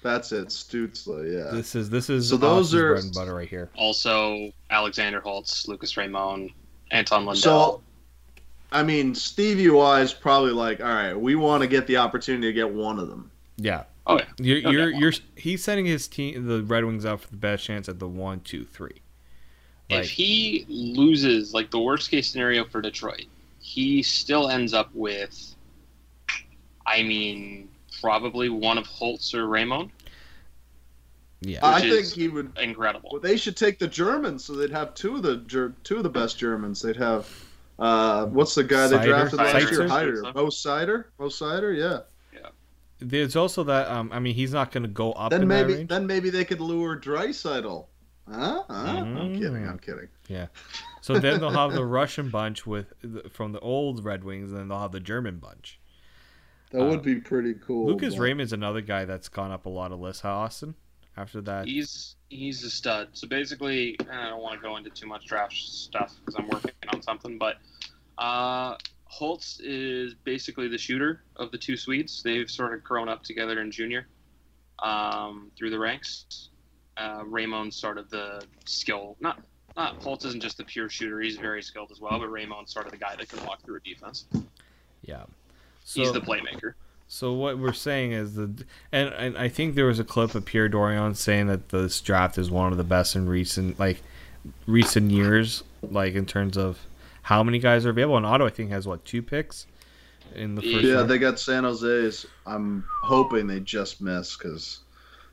[0.03, 1.33] That's it, Stützle.
[1.33, 1.51] Yeah.
[1.55, 3.71] This is this is So those Austin's are- bread and butter right here.
[3.77, 6.51] Also, Alexander Holtz, Lucas Raymond,
[6.91, 7.37] Anton Lundell.
[7.43, 7.83] So,
[8.73, 12.47] I mean, Stevie Y is probably like, all right, we want to get the opportunity
[12.49, 13.31] to get one of them.
[13.59, 13.85] Yeah.
[14.07, 14.25] Oh, yeah.
[14.39, 17.63] You're oh, you're, you're he's setting his team the Red Wings up for the best
[17.65, 19.03] chance at the one, two, three.
[19.91, 23.27] Like if he loses, like the worst case scenario for Detroit,
[23.61, 25.55] he still ends up with,
[26.87, 27.69] I mean,
[28.01, 29.91] probably one of Holtz or Raymond.
[31.41, 31.59] yeah.
[31.63, 32.57] I think he would.
[32.59, 33.11] Incredible.
[33.13, 36.03] Well, they should take the Germans, so they'd have two of the Ger- two of
[36.05, 36.81] the best Germans.
[36.81, 37.29] They'd have,
[37.79, 39.09] uh, what's the guy they Cider?
[39.11, 39.81] drafted last year?
[39.81, 39.89] Seitzer?
[39.89, 42.01] Hyder, Mo Seider, Mo Seider, yeah.
[43.05, 45.67] There's also that um I mean he's not going to go up Then in that
[45.67, 45.89] maybe range.
[45.91, 47.87] then maybe they could lure Draisaitl.
[48.29, 48.63] Huh?
[48.69, 48.73] huh?
[48.73, 49.35] I'm Mm.
[49.39, 49.69] kidding.
[49.69, 50.09] I'm kidding.
[50.29, 50.47] Yeah.
[51.01, 52.93] So then they'll have the Russian bunch with
[53.33, 55.79] from the old Red Wings, and then they'll have the German bunch.
[56.71, 57.87] That Uh, would be pretty cool.
[57.89, 60.23] Lucas but- Raymond's another guy that's gone up a lot of lists.
[60.23, 60.75] How Austin
[61.17, 61.67] after that?
[61.67, 63.09] He's He's a stud.
[63.13, 66.71] So basically, I don't want to go into too much draft stuff because I'm working
[66.91, 67.59] on something, but
[68.17, 72.23] uh, Holtz is basically the shooter of the two Swedes.
[72.23, 74.07] They've sort of grown up together in junior
[74.79, 76.49] um, through the ranks.
[76.97, 79.17] Uh, Raymond's sort of the skill.
[79.21, 79.41] Not
[79.77, 81.21] not Holtz isn't just the pure shooter.
[81.21, 83.77] He's very skilled as well, but Raymond's sort of the guy that can walk through
[83.77, 84.27] a defense.
[85.03, 85.25] Yeah.
[85.85, 86.75] So, He's the playmaker.
[87.09, 90.45] So what we're saying is the and, and I think there was a clip of
[90.45, 94.03] Pierre Dorion saying that this draft is one of the best in recent like
[94.67, 96.79] recent years, like in terms of
[97.23, 98.17] how many guys are available.
[98.17, 99.67] And Ottawa I think has what two picks
[100.35, 100.85] in the first.
[100.85, 101.11] Yeah, round?
[101.11, 102.25] they got San Jose's.
[102.47, 104.81] I'm hoping they just miss because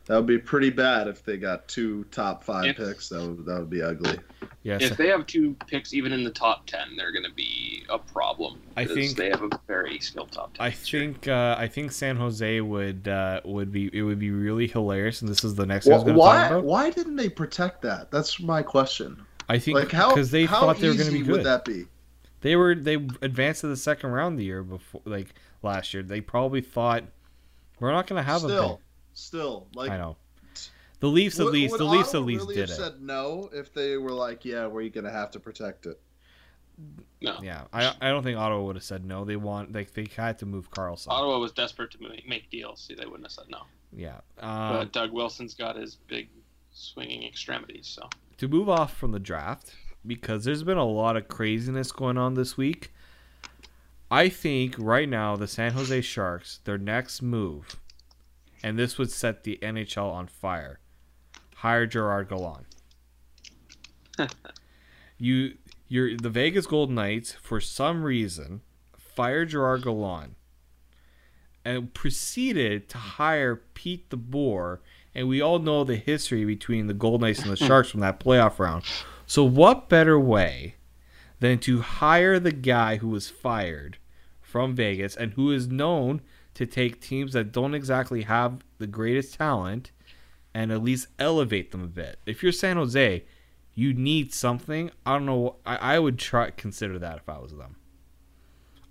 [0.09, 3.09] that would be pretty bad if they got two top five If- picks.
[3.09, 4.17] That would that would be ugly.
[4.63, 4.81] yes.
[4.81, 7.99] If they have two picks even in the top ten, they're going to be a
[7.99, 8.59] problem.
[8.75, 10.65] I think- they have a very skilled top ten.
[10.65, 14.65] I think uh, I think San Jose would uh, would be it would be really
[14.67, 16.63] hilarious, and this is the next thing I was Wh- going to talk why about.
[16.63, 18.09] why didn't they protect that?
[18.09, 19.23] That's my question.
[19.47, 21.31] I think Like how because they how thought they were going to easy be good.
[21.37, 21.85] would that be?
[22.41, 26.01] They were they advanced to the second round the year before, like last year.
[26.01, 27.03] They probably thought
[27.79, 28.85] we're not going to have a still, pick.
[29.19, 30.17] Still like I know.
[30.99, 32.81] The Leafs at would- least would the Leafs at Ottawa least really did have it.
[32.81, 35.99] Said no if they were like, yeah, we're going to have to protect it.
[37.21, 37.37] no.
[37.41, 39.23] Yeah, I I don't think Ottawa would have said no.
[39.25, 41.07] They want like they had to move Karlsson.
[41.09, 42.81] Ottawa was desperate to make, make deals.
[42.81, 43.63] See, they wouldn't have said no.
[43.93, 44.19] Yeah.
[44.35, 46.29] But Um, Doug Wilson's got his big
[46.71, 47.87] swinging extremities.
[47.87, 49.73] So to move off from the draft
[50.05, 52.91] because there's been a lot of craziness going on this week.
[54.11, 57.75] I think right now the San Jose Sharks, their next move,
[58.63, 60.79] and this would set the NHL on fire.
[61.57, 62.65] Hire Gerard Gallant.
[65.17, 68.61] you, you're the Vegas Golden Knights for some reason
[68.97, 70.35] fired Gerard Gallant
[71.65, 74.79] and proceeded to hire Pete DeBoer,
[75.13, 78.19] and we all know the history between the Golden Knights and the Sharks from that
[78.19, 78.83] playoff round.
[79.25, 80.75] So, what better way
[81.39, 83.97] than to hire the guy who was fired
[84.41, 86.21] from Vegas and who is known
[86.55, 89.91] to take teams that don't exactly have the greatest talent
[90.53, 92.19] and at least elevate them a bit?
[92.25, 93.23] If you're San Jose,
[93.73, 94.91] you need something.
[95.05, 95.57] I don't know.
[95.65, 97.75] I, I would try consider that if I was them.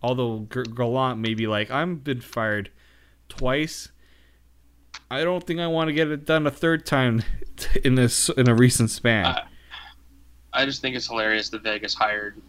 [0.02, 2.70] Although Gallant may be like, I've been fired
[3.28, 3.90] twice.
[5.10, 7.22] I don't think I want to get it done a third time
[7.84, 9.26] in this in a recent span.
[9.26, 9.46] Uh,
[10.52, 12.40] I just think it's hilarious that Vegas hired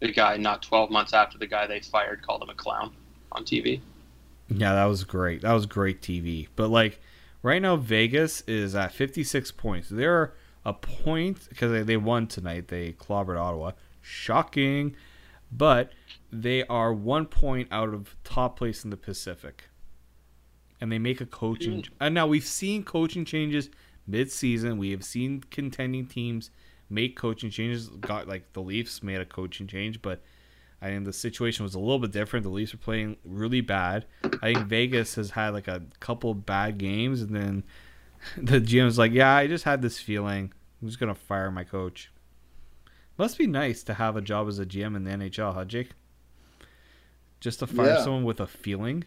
[0.00, 2.92] the guy not 12 months after the guy they fired called him a clown
[3.32, 3.80] on TV.
[4.50, 5.42] Yeah, that was great.
[5.42, 6.48] That was great TV.
[6.56, 7.00] But like
[7.42, 9.88] right now, Vegas is at 56 points.
[9.88, 10.34] They're
[10.64, 12.68] a point because they, they won tonight.
[12.68, 13.72] They clobbered Ottawa.
[14.02, 14.96] Shocking,
[15.52, 15.92] but
[16.32, 19.64] they are one point out of top place in the Pacific.
[20.80, 21.84] And they make a coaching.
[22.00, 23.68] And now we've seen coaching changes
[24.06, 24.78] mid-season.
[24.78, 26.50] We have seen contending teams
[26.88, 27.88] make coaching changes.
[27.88, 30.22] Got like the Leafs made a coaching change, but
[30.82, 32.42] I think the situation was a little bit different.
[32.44, 34.06] The Leafs are playing really bad.
[34.42, 37.64] I think Vegas has had like a couple bad games, and then
[38.36, 40.52] the GM's like, "Yeah, I just had this feeling.
[40.80, 42.10] I'm just gonna fire my coach."
[43.18, 45.90] Must be nice to have a job as a GM in the NHL, huh, Jake?
[47.40, 48.02] Just to fire Yeah.
[48.02, 49.04] someone with a feeling.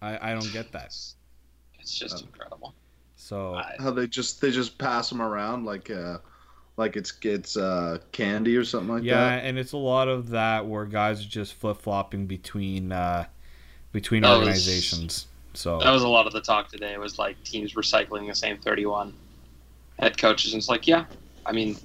[0.00, 0.86] I I don't get that.
[0.86, 1.14] It's,
[1.78, 2.74] it's just Um, incredible.
[3.16, 6.18] So How they just they just pass them around like uh
[6.82, 9.42] like it's it's uh candy or something like yeah, that.
[9.42, 13.26] Yeah, and it's a lot of that where guys are just flip flopping between uh,
[13.92, 15.26] between That was- organizations.
[15.54, 16.94] So that was a lot of the talk today.
[16.94, 19.12] It was like teams recycling the same 31
[19.98, 20.54] head coaches.
[20.54, 21.04] And it's like, yeah,
[21.44, 21.76] I mean,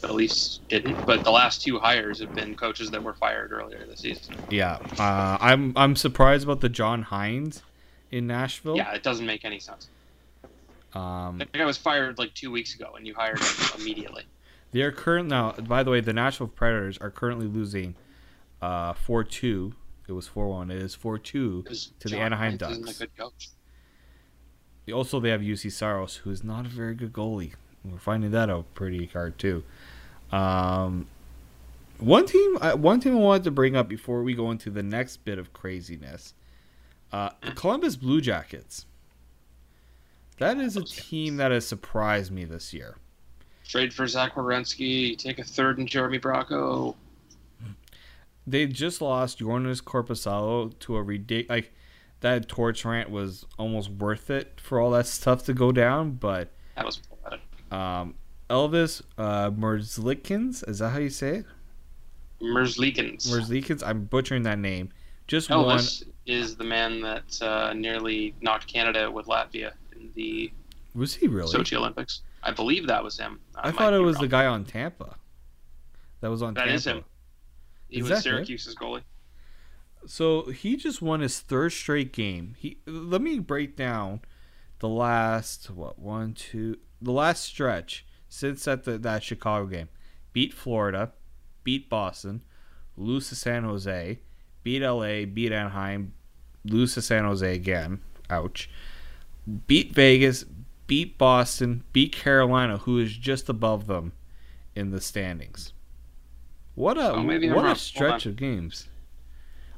[0.00, 3.84] the Leafs didn't, but the last two hires have been coaches that were fired earlier
[3.86, 4.34] this season.
[4.50, 7.60] Yeah, uh, I'm I'm surprised about the John Hynes
[8.10, 8.76] in Nashville.
[8.78, 9.88] Yeah, it doesn't make any sense.
[10.94, 14.24] Um, That guy was fired like two weeks ago, and you hired him immediately.
[14.72, 15.52] They are current now.
[15.52, 17.94] By the way, the Nashville Predators are currently losing
[18.60, 19.74] uh, four two.
[20.08, 20.70] It was four one.
[20.70, 23.02] It is four two To the John Anaheim Ducks.
[24.92, 27.52] Also, they have Juuse Saros, who is not a very good goalie.
[27.84, 29.62] We're finding that out pretty hard too.
[30.30, 31.06] Um,
[31.98, 34.82] one team, uh, one team I wanted to bring up before we go into the
[34.82, 36.34] next bit of craziness,
[37.12, 38.86] uh, the Columbus Blue Jackets.
[40.38, 42.96] That is a team that has surprised me this year.
[43.66, 46.94] Trade for Zach Werenski, take a third in Jeremy Bracco.
[48.46, 51.72] They just lost Joonas Korpisalo to a ridiculous like
[52.20, 56.50] that torch rant was almost worth it for all that stuff to go down, but
[56.76, 57.00] That was
[57.70, 58.14] um,
[58.48, 61.46] Elvis uh, Merzlikins, is that how you say it?
[62.40, 63.28] Merzlikins.
[63.28, 64.90] Merzlikins, I'm butchering that name.
[65.26, 65.78] Just one.
[65.78, 70.52] Elvis is the man that uh, nearly knocked Canada out with Latvia in the
[70.94, 71.52] Was he really?
[71.52, 72.22] Sochi Olympics.
[72.42, 73.40] I believe that was him.
[73.54, 74.22] I, thought it was wrong.
[74.22, 75.16] the guy on Tampa.
[76.20, 76.70] That was on that Tampa.
[76.70, 77.04] That is him.
[77.88, 79.02] He is was Syracuse's goalie.
[80.06, 82.54] So he just won his third straight game.
[82.58, 84.20] He let me break down
[84.80, 89.88] the last what one two the last stretch since at the, that Chicago game.
[90.32, 91.12] Beat Florida,
[91.62, 92.42] beat Boston,
[92.96, 94.18] lose to San Jose,
[94.62, 96.14] beat LA, beat Anaheim,
[96.64, 98.00] lose to San Jose again.
[98.30, 98.70] Ouch.
[99.66, 100.44] Beat Vegas,
[100.92, 104.12] beat Boston, beat Carolina, who is just above them
[104.74, 105.72] in the standings.
[106.74, 107.22] What a oh,
[107.54, 108.90] what a stretch of games.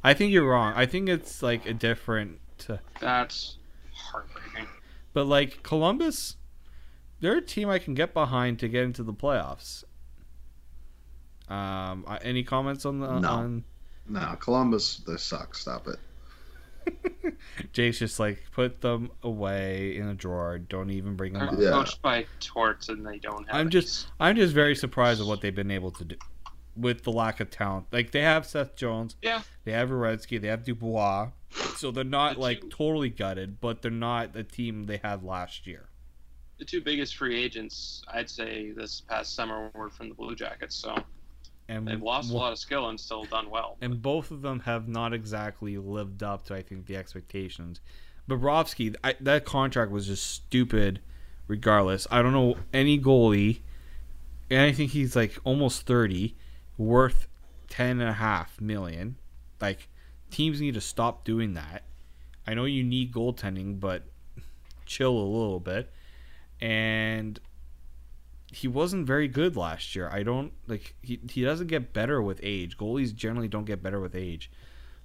[0.02, 0.72] I think you're wrong.
[0.74, 2.40] I think it's like a different.
[2.68, 3.58] Uh, That's
[3.92, 4.66] heartbreaking.
[5.12, 6.34] But like Columbus,
[7.20, 9.84] they're a team I can get behind to get into the playoffs.
[11.48, 13.28] Um, any comments on the no.
[13.28, 13.64] on?
[14.08, 15.54] No, Columbus, they suck.
[15.54, 16.00] Stop it.
[17.72, 20.58] Jake's just like put them away in a drawer.
[20.58, 21.70] Don't even bring them They're.
[21.72, 23.56] Coached by Torts, and they don't have.
[23.56, 26.16] I'm just, I'm just very surprised at what they've been able to do
[26.76, 27.86] with the lack of talent.
[27.92, 31.30] Like they have Seth Jones, yeah, they have Werenski, they have Dubois,
[31.76, 35.22] so they're not The like two- totally gutted, but they're not the team they had
[35.22, 35.88] last year.
[36.58, 40.74] the two biggest free agents, I'd say, this past summer were from the Blue Jackets.
[40.76, 40.96] So
[41.68, 43.76] And they've lost a lot of skill and still done well.
[43.80, 47.80] and both of them have not exactly lived up to I think the expectations.
[48.28, 51.00] Bobrovsky, I, that contract was just stupid.
[51.46, 53.60] Regardless, I don't know any goalie,
[54.48, 56.36] and I think he's like almost thirty,
[56.78, 57.28] worth
[57.68, 59.16] ten and a half million.
[59.60, 59.88] Like
[60.30, 61.82] teams need to stop doing that.
[62.46, 64.04] I know you need goaltending, but
[64.86, 65.90] chill a little bit.
[66.62, 67.38] And
[68.54, 70.08] he wasn't very good last year.
[70.12, 72.78] I don't like he he doesn't get better with age.
[72.78, 74.50] Goalies generally don't get better with age.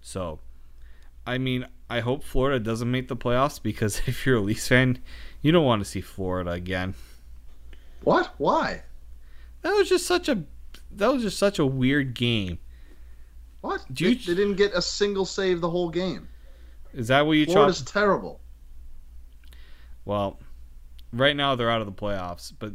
[0.01, 0.39] So,
[1.25, 4.99] I mean, I hope Florida doesn't make the playoffs because if you're a Leafs fan,
[5.41, 6.93] you don't want to see Florida again.
[8.03, 8.33] What?
[8.37, 8.83] Why?
[9.61, 10.43] That was just such a
[10.91, 12.59] that was just such a weird game.
[13.61, 13.83] What?
[13.91, 16.29] Do they, you- they didn't get a single save the whole game.
[16.93, 17.93] Is that what you Florida's chopped?
[17.93, 18.39] terrible.
[20.05, 20.39] Well,
[21.13, 22.73] right now they're out of the playoffs, but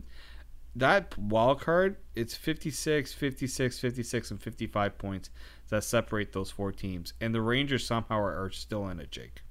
[0.77, 5.31] that wild card, it's 56, 56, 56 and 55 points
[5.68, 7.12] that separate those four teams.
[7.20, 9.43] And the Rangers somehow are, are still in it, Jake.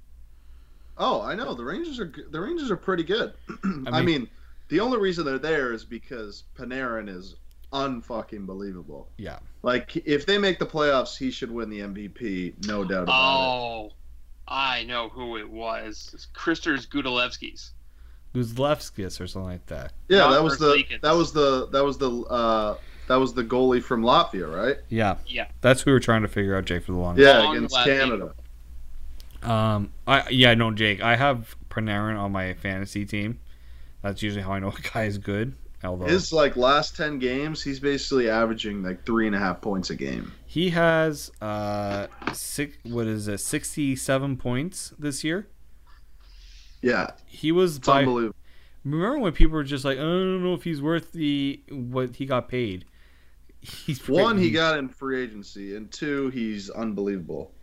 [0.98, 3.34] Oh, I know the Rangers are g- the Rangers are pretty good.
[3.64, 3.68] I,
[4.02, 4.30] mean- mean,
[4.70, 7.36] the only reason they're there is because Panarin is
[7.72, 9.10] unfucking believable.
[9.18, 9.40] Yeah.
[9.64, 13.12] Like if they make the playoffs, he should win the MVP, no doubt about it.
[13.12, 13.92] Oh,
[14.48, 16.12] I know who it was.
[16.14, 17.72] It's Kristers Gudlevskis.
[18.34, 19.94] Guzlevskis or something like that.
[20.08, 22.78] Yeah, that was the that was the that was the uh
[23.08, 24.78] that was the goalie from Latvia, right?
[24.90, 25.18] Yeah.
[25.28, 25.48] Yeah.
[25.62, 27.28] That's who we were trying to figure out, Jake, for the longest.
[27.28, 28.00] Yeah, Long against Latvian.
[28.00, 28.34] Canada.
[29.44, 31.02] Um, I yeah, no, Jake.
[31.02, 33.40] I have Panarin on my fantasy team.
[34.02, 35.56] That's usually how I know a guy is good.
[35.84, 39.90] Although His like last ten games, he's basically averaging like three and a half points
[39.90, 40.32] a game.
[40.46, 45.48] he has uh six, what is it, sixty-seven points this year.
[46.84, 48.00] Yeah, He was it's by.
[48.00, 48.36] unbelievable.
[48.84, 52.26] Remember when people were just like, I don't know if he's worth the what he
[52.26, 52.86] got paid.
[53.62, 57.54] He's One, he got in free agency, and two, he's unbelievable.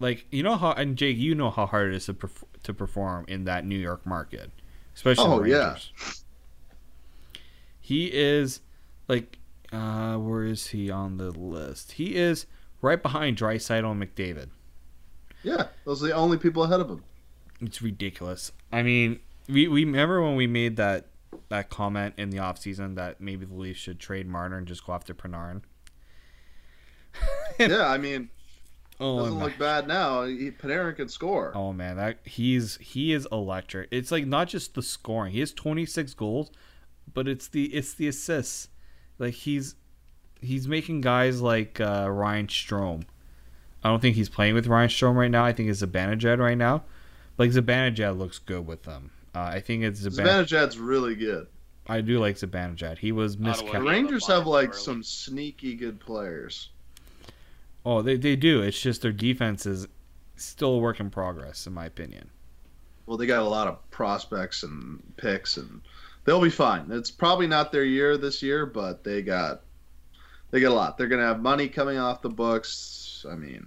[0.00, 2.74] like you know how and Jake, you know how hard it is to perf- to
[2.74, 4.50] perform in that New York market,
[4.96, 5.76] especially Oh, the yeah.
[7.80, 8.60] He is
[9.06, 9.38] like,
[9.72, 11.92] uh, where is he on the list?
[11.92, 12.46] He is
[12.82, 14.48] right behind Draisaitl and McDavid.
[15.44, 17.04] Yeah, those are the only people ahead of him.
[17.60, 18.52] It's ridiculous.
[18.72, 21.06] I mean, we, we remember when we made that
[21.48, 24.92] that comment in the offseason that maybe the Leafs should trade Marner and just go
[24.94, 25.62] after Panarin.
[27.58, 28.30] yeah, I mean,
[29.00, 30.24] Oh, doesn't look bad now.
[30.24, 31.52] He, Panarin can score.
[31.54, 33.88] Oh man, that he's he is electric.
[33.90, 35.32] It's like not just the scoring.
[35.32, 36.50] He has 26 goals,
[37.12, 38.68] but it's the it's the assists.
[39.18, 39.74] Like he's
[40.40, 43.02] he's making guys like uh, Ryan Strome.
[43.84, 45.44] I don't think he's playing with Ryan Strome right now.
[45.44, 46.84] I think it's Zibanejad right now.
[47.38, 49.10] Like Zibanejad looks good with them.
[49.34, 51.46] Uh, I think it's Ziban- Zibanejad's really good.
[51.86, 52.98] I do like Zibanejad.
[52.98, 53.72] He was Ottawa.
[53.72, 54.78] The Rangers have like early.
[54.78, 56.70] some sneaky good players.
[57.84, 58.62] Oh, they they do.
[58.62, 59.86] It's just their defense is
[60.36, 62.30] still a work in progress, in my opinion.
[63.06, 65.80] Well, they got a lot of prospects and picks, and
[66.24, 66.90] they'll be fine.
[66.90, 69.62] It's probably not their year this year, but they got
[70.50, 70.98] they got a lot.
[70.98, 73.24] They're gonna have money coming off the books.
[73.30, 73.66] I mean,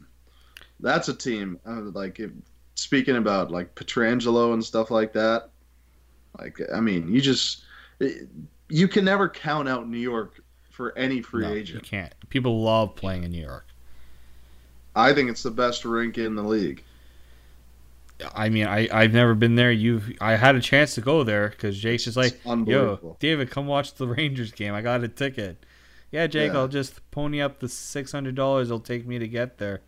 [0.82, 1.60] that's a team.
[1.66, 2.32] Uh, like if,
[2.80, 5.50] speaking about like Pietrangelo and stuff like that.
[6.38, 7.64] Like I mean, you just
[8.70, 12.14] you can never count out New York for any free No, you can't.
[12.30, 13.66] People love playing in New York.
[14.96, 16.84] I think it's the best rink in the league.
[18.36, 19.72] I mean, I I've never been there.
[19.72, 23.16] You, I had a chance to go there because Jake's just like, "Yo.
[23.20, 24.74] David, come watch the Rangers game.
[24.74, 25.66] I got a ticket."
[26.12, 26.60] Yeah, Jake, Yeah.
[26.60, 29.82] I'll just pony up the six hundred dollars it'll take me to get there.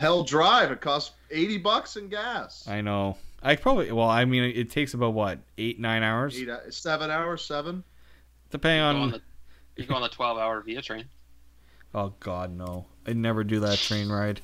[0.00, 0.70] Hell Drive.
[0.72, 2.66] It costs eighty bucks in gas.
[2.66, 3.18] I know.
[3.42, 7.10] I probably well, I mean, it takes about what eight nine hours, Eight, uh, seven
[7.10, 7.84] hours, seven.
[8.50, 9.10] depending on on.
[9.12, 9.20] the,
[9.76, 11.04] you go on the 12 hour Via train.
[11.94, 12.86] Oh God, no!
[13.06, 14.40] I'd never do that train ride.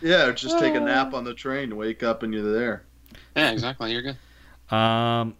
[0.00, 0.84] Yeah, or just take a Uh.
[0.84, 2.84] nap on the train, wake up, and you're there.
[3.36, 3.92] Yeah, exactly.
[3.92, 4.74] You're good.
[4.76, 5.36] Um,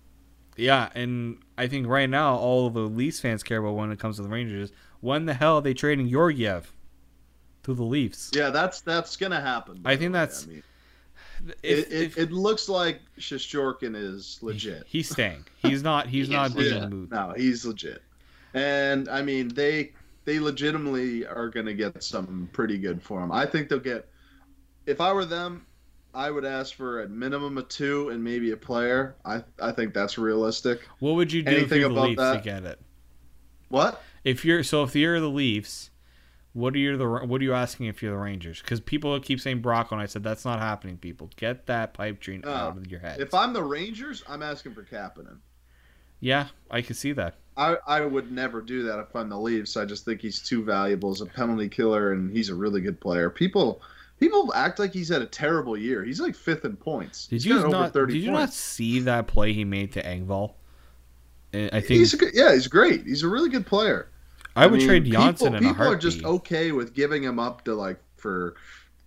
[0.57, 4.16] yeah, and I think right now all the Leafs fans care about when it comes
[4.16, 6.72] to the Rangers is when the hell are they trading Georgiev
[7.65, 8.31] to the Leafs?
[8.35, 9.81] Yeah, that's that's gonna happen.
[9.85, 10.63] I think that's- I mean,
[11.63, 14.85] If- it, it, if- it looks like Shesterkin is legit.
[14.87, 15.45] He's staying.
[15.57, 16.07] He's not.
[16.07, 17.13] He's He not being moved.
[17.13, 18.03] No, he's legit.
[18.55, 19.93] And I mean, they
[20.25, 23.33] they legitimately are going to get something pretty good for him.
[23.33, 24.09] I think they'll get.
[24.87, 25.67] If I were them,
[26.15, 29.17] I would ask for at minimum a two and maybe a player.
[29.25, 30.81] I I think that's realistic.
[31.01, 32.35] What would you do if you're the Leafs that?
[32.39, 32.79] to get it?
[33.69, 34.03] What?
[34.23, 35.91] If you're so, if you're the Leafs,
[36.53, 38.61] what are you the what are you asking if you're the Rangers?
[38.61, 40.98] Because people keep saying Brock, and I said that's not happening.
[40.98, 43.20] People get that pipe dream Oh, out of your head.
[43.20, 45.38] If I'm the Rangers, I'm asking for Kapanen.
[46.20, 47.36] yeah, I can see that.
[47.57, 49.76] I, I would never do that if I'm the Leafs.
[49.76, 52.98] I just think he's too valuable as a penalty killer, and he's a really good
[53.00, 53.28] player.
[53.30, 53.82] People
[54.20, 56.05] people act like he's had a terrible year.
[56.05, 57.26] He's like fifth in points.
[57.26, 57.92] Did He's you not?
[57.92, 60.55] 30 Did you not see that play he made to Engvall?
[61.55, 63.05] I think He's a good, yeah, he's great.
[63.05, 64.09] He's a really good player.
[64.57, 67.38] I would mean, trade people, Johnsson in a People are just okay with giving him
[67.38, 68.55] up to like for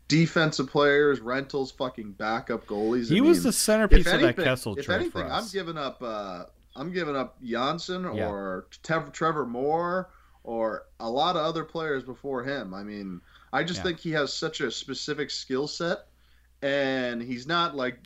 [0.07, 3.09] defensive players, rentals, fucking backup goalies.
[3.09, 5.31] he I was mean, the centerpiece if of that anything, Kessel if trade anything, for
[5.31, 6.01] I'm giving up.
[6.01, 8.27] Uh, I'm giving up Johnsson Yeah.
[8.29, 10.09] or Tev- Trevor Moore
[10.43, 12.73] or a lot of other players before him.
[12.73, 13.21] I mean,
[13.53, 13.83] I just Yeah.
[13.83, 16.07] think he has such a specific skill set,
[16.61, 17.99] and he's not like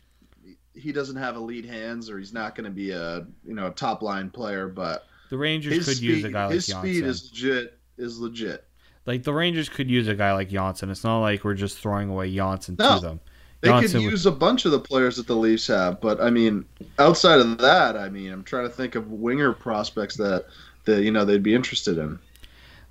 [0.74, 3.70] he doesn't have elite hands or he's not going to be a you know a
[3.72, 6.90] top line player, but the Rangers his could speed, use a guy like his Johnsson.
[6.92, 7.78] speed is legit.
[7.96, 8.64] Is legit.
[9.06, 10.90] Like the Rangers could use a guy like Johnsson.
[10.90, 12.96] It's not like we're just throwing away Johnsson No.
[12.96, 13.20] to them.
[13.62, 16.20] They Johnsson could would- use a bunch of the players that the Leafs have, but
[16.20, 16.64] I mean,
[16.98, 20.46] outside of that, I mean, I'm trying to think of winger prospects that
[20.84, 22.18] that you know they'd be interested in.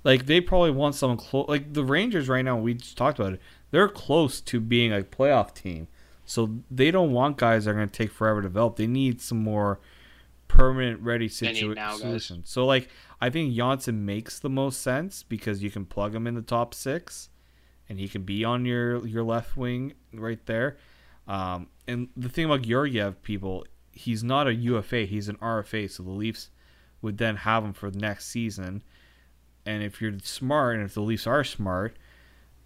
[0.04, 1.48] Like they probably want someone close.
[1.48, 3.40] Like the Rangers right now, we just talked about it.
[3.72, 5.88] They're close to being a playoff team,
[6.24, 8.76] so they don't want guys that are going to take forever to develop.
[8.76, 9.80] They need some more
[10.50, 12.32] permanent, ready They need situ- now guys.
[12.44, 12.88] So like
[13.20, 16.74] I think Johnsson makes the most sense because you can plug him in the top
[16.74, 17.28] six,
[17.88, 20.76] and he can be on your your left wing right there.
[21.28, 25.90] Um, and the thing about Georgiev, people, he's not a UFA, he's an RFA.
[25.90, 26.50] So the Leafs
[27.02, 28.82] would then have him for the next season.
[29.64, 31.96] And if you're smart, and if the Leafs are smart,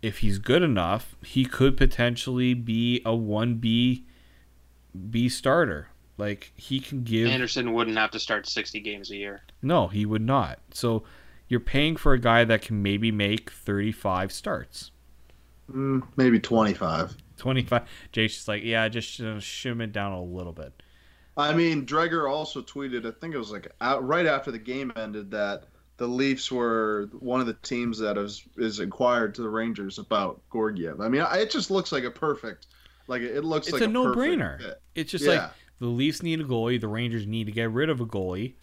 [0.01, 4.07] if he's good enough, he could potentially be a one B
[5.11, 5.89] B starter.
[6.17, 7.29] Like he can give.
[7.29, 9.43] Andersen wouldn't have to start 60 games a year.
[9.63, 10.61] No, he would not.
[10.73, 11.03] So
[11.49, 14.91] you're paying for a guy that can maybe make 35 starts.
[15.71, 17.17] Mm, maybe 25.
[17.37, 17.83] 25.
[18.13, 20.73] Jake's just like, yeah, just uh, shim it down a little bit.
[21.37, 23.05] I mean, Dreger also tweeted.
[23.07, 25.65] I think it was like out, right after the game ended that
[25.97, 30.41] the Leafs were one of the teams that is is inquired to the Rangers about
[30.53, 31.01] Georgiev.
[31.01, 32.69] I mean, I- it just looks like a perfect,
[33.09, 34.59] like it looks It's like a a, no-brainer.
[34.61, 34.81] fit.
[34.95, 35.31] It's just yeah.
[35.31, 38.55] like the Leafs need a goalie, the Rangers need to get rid of a goalie.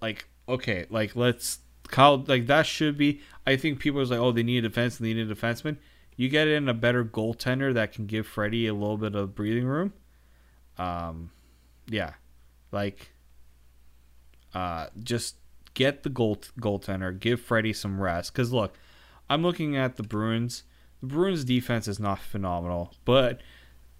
[0.00, 4.32] Like, okay, like let's Kyle like that should be I think people are like, oh,
[4.32, 5.76] they need a defense, they need a defenseman.
[6.16, 9.66] You get in a better goaltender that can give Freddie a little bit of breathing
[9.66, 9.92] room.
[10.76, 11.30] Um
[11.88, 12.14] yeah.
[12.70, 13.10] Like
[14.54, 15.36] uh just
[15.74, 18.34] get the goal goaltender, give Freddie some rest.
[18.34, 18.74] Cause look,
[19.28, 20.64] I'm looking at the Bruins.
[21.00, 23.40] The Bruins defense is not phenomenal, but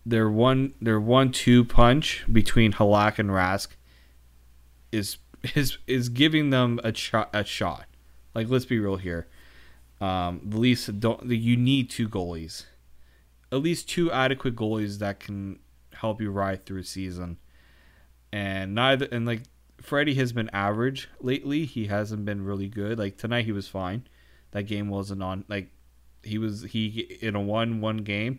[0.09, 3.69] their one their one two punch between Halak and Rask
[4.91, 5.19] is
[5.55, 7.85] is is giving them a shot a shot.
[8.35, 9.29] Like let's be real here.
[10.01, 11.31] Um, the don't.
[11.31, 12.65] You need two goalies,
[13.53, 15.59] at least two adequate goalies that can
[15.93, 17.39] help you ride through a season.
[18.33, 19.43] And neither and like
[19.81, 21.65] Freddie has been average lately.
[21.67, 22.99] He hasn't been really good.
[22.99, 24.07] Like tonight he was fine.
[24.53, 25.45] That game wasn't on.
[25.49, 25.71] Like
[26.23, 28.39] he was he in a one one game.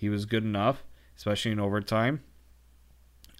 [0.00, 0.82] He was good enough,
[1.14, 2.22] especially in overtime.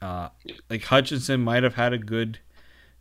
[0.03, 0.29] Uh,
[0.69, 2.39] like Hutchinson might have had a good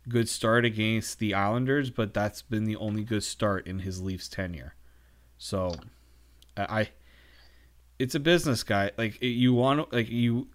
[0.08, 4.28] good start against the Islanders, but that's been the only good start in his Leafs
[4.28, 4.74] tenure.
[5.36, 5.74] So,
[6.56, 6.88] I, I
[7.98, 8.92] it's a business guy.
[8.96, 10.48] Like you want like you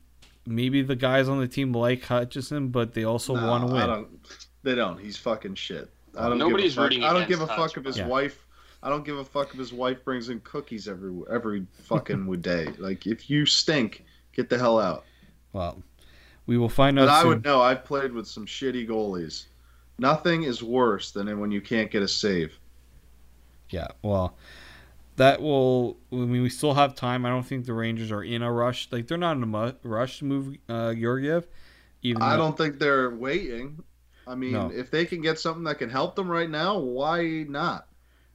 [0.47, 3.80] maybe the guys on the team like Hutchinson, but they also No, want to I
[3.80, 3.88] win.
[3.88, 4.20] don't,
[4.64, 4.99] they don't.
[4.99, 5.91] He's fucking shit.
[6.18, 6.89] I don't Nobody's give a fuck.
[6.89, 8.08] rooting I don't give a fuck Hutch, if his Yeah.
[8.08, 8.44] wife.
[8.84, 12.67] I don't give a fuck if his wife brings in cookies every every fucking day.
[12.78, 14.03] Like if you stink,
[14.34, 15.05] Get the hell out.
[15.53, 15.82] Well,
[16.45, 17.05] we will find out.
[17.07, 17.30] But I soon.
[17.30, 17.61] would know.
[17.61, 19.45] I've played with some shitty goalies.
[19.97, 22.59] Nothing is worse than when you can't get a save.
[23.69, 24.36] Yeah, well,
[25.15, 25.95] that will.
[26.11, 27.26] I mean, we still have time.
[27.26, 28.89] I don't think the Rangers are in a rush.
[28.91, 31.47] Like they're not in a mu- rush to move uh, Georgiev.
[32.01, 33.82] Even I though- don't think they're waiting.
[34.28, 34.69] I mean, No.
[34.71, 37.88] if they can get something that can help them right now, why not?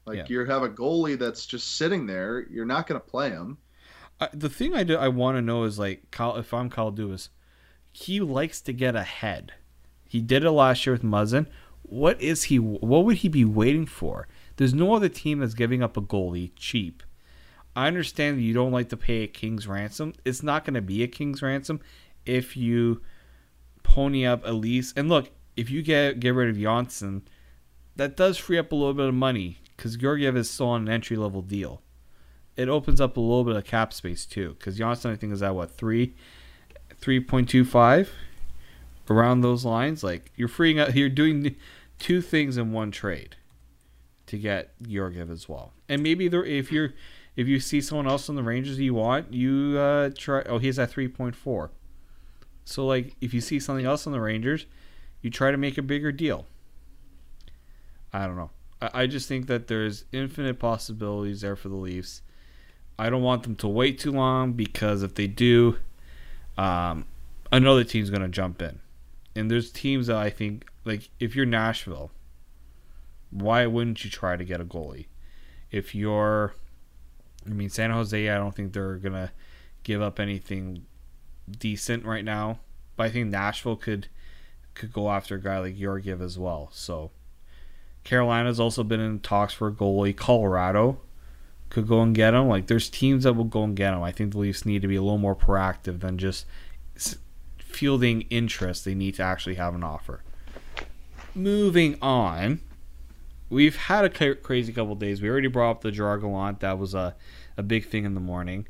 [0.07, 0.25] Like Yeah.
[0.29, 3.59] you have a goalie that's just sitting there, you're not going to play him.
[4.21, 6.93] I, the thing I do, I want to know is like Kyle, if I'm Kyle
[6.93, 7.29] Dubas,
[7.93, 9.53] he likes to get ahead.
[10.07, 11.47] He did it last year with Muzzin.
[11.83, 12.59] What is he?
[12.59, 14.29] What would he be waiting for?
[14.57, 17.03] There's no other team that's giving up a goalie cheap.
[17.75, 20.15] I understand that you don't like to pay a king's ransom.
[20.25, 21.81] It's not going to be a king's ransom
[22.27, 23.01] if you
[23.83, 24.99] pony up least.
[24.99, 27.23] And look, if you get get rid of Johnsson,
[27.97, 30.89] that does free up a little bit of money because Georgiev is still on an
[30.89, 31.83] entry level deal
[32.61, 34.51] it opens up a little bit of cap space too.
[34.59, 36.15] Because Johnsson, I think, is at what three,
[36.97, 38.13] three point two five,
[39.09, 40.05] around those lines.
[40.05, 41.57] Like you're freeing up, you're doing
[41.99, 43.37] two things in one trade
[44.27, 45.73] to get Georgiev as well.
[45.89, 46.93] And maybe there, if you're,
[47.35, 50.43] if you see someone else on the Rangers you want, you uh, try.
[50.43, 51.71] Oh, he's at three point four.
[52.67, 54.67] So like, if you see something else on the Rangers,
[55.23, 56.47] you try to make a bigger deal.
[58.13, 58.51] I don't know.
[58.83, 62.23] I, just think that there's infinite possibilities there for the Leafs.
[62.99, 65.77] I don't want them to wait too long because if they do,
[66.57, 67.07] um,
[67.53, 68.81] another team's going to jump in.
[69.37, 72.11] And there's teams that I think, like, if you're Nashville,
[73.31, 75.07] why wouldn't you try to get a goalie?
[75.71, 76.55] If you're,
[77.47, 79.31] I mean, San Jose, I don't think they're going to
[79.83, 80.87] give up anything
[81.59, 82.61] decent right now.
[82.97, 84.09] But I think Nashville could
[84.75, 86.69] could go after a guy like Georgiev as well.
[86.73, 87.11] So
[88.05, 90.17] Carolina's also been in talks for a goalie.
[90.17, 91.01] Colorado
[91.69, 92.49] could go and get him.
[92.49, 94.03] Like there's teams that will go and get him.
[94.03, 96.47] I think the Leafs need to be a little more proactive than just
[97.59, 98.85] fielding interest.
[98.85, 100.23] They need to actually have an offer.
[101.35, 102.61] Moving on,
[103.49, 105.23] we've had a crazy couple days.
[105.23, 106.61] We already brought up the Gerard Gallant.
[106.61, 107.15] That was a,
[107.57, 108.67] a big thing in the morning.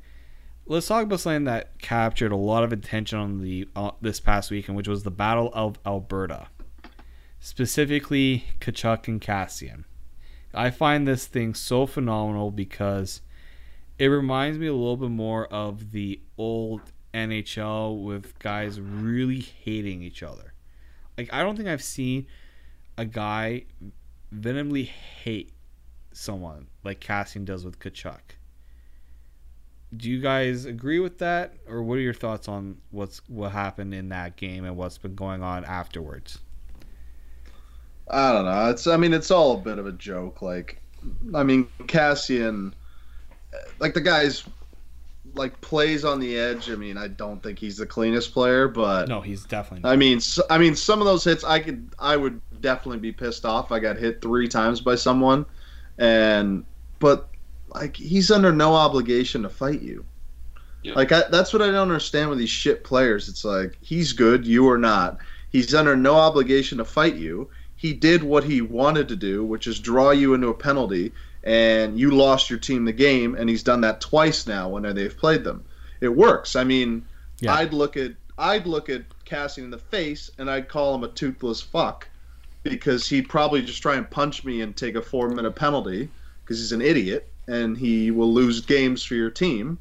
[0.67, 4.51] Let's talk about something that captured a lot of attention on the uh, this past
[4.51, 6.49] weekend, which was the Battle of Alberta,
[7.41, 9.85] specifically Tkachuk and Kassian.
[10.53, 13.23] I find this thing so phenomenal because
[13.99, 16.81] it reminds me a little bit more of the old
[17.15, 20.53] NHL with guys really hating each other.
[21.17, 22.27] Like I don't think I've seen
[22.97, 23.65] a guy
[24.35, 25.53] venomly hate
[26.13, 28.21] someone like Kassian does with Tkachuk.
[29.97, 33.93] Do you guys agree with that, or what are your thoughts on what's what happened
[33.93, 36.39] in that game and what's been going on afterwards?
[38.11, 38.71] I don't know.
[38.71, 40.43] It's I mean it's all a bit of a joke.
[40.43, 40.81] Like,
[41.35, 42.73] I mean Kassian,
[43.79, 44.45] like the guy's
[45.35, 46.71] like plays on the edge.
[46.71, 49.93] I mean I don't think he's the cleanest player, but No, he's definitely not.
[49.93, 53.13] I mean s I mean some of those hits I could I would definitely be
[53.13, 53.71] pissed off.
[53.71, 55.47] I got hit three times by someone,
[55.99, 56.65] and
[56.99, 57.29] but
[57.69, 60.05] like he's under no obligation to fight you.
[60.83, 60.95] Yeah.
[60.95, 63.29] Like I, that's what I don't understand with these shit players.
[63.29, 65.19] It's like he's good, you are not.
[65.51, 67.49] He's under no obligation to fight you.
[67.81, 71.13] He did what he wanted to do, which is draw you into a penalty,
[71.43, 73.35] and you lost your team the game.
[73.35, 75.65] And he's done that twice now when they've played them.
[76.03, 76.57] It works.
[76.57, 77.07] I mean,
[77.41, 77.55] Yeah.
[77.55, 81.09] I'd look at I'd look at Kassian in the face and I'd call him a
[81.09, 82.07] toothless fuck
[82.65, 86.11] because he'd probably just try and punch me and take a four minute penalty
[86.45, 89.79] because he's an idiot and he will lose games for your team.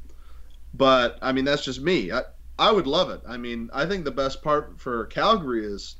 [0.72, 2.12] But I mean, that's just me.
[2.12, 2.22] I,
[2.58, 3.20] I would love it.
[3.28, 5.96] I mean, I think the best part for Calgary is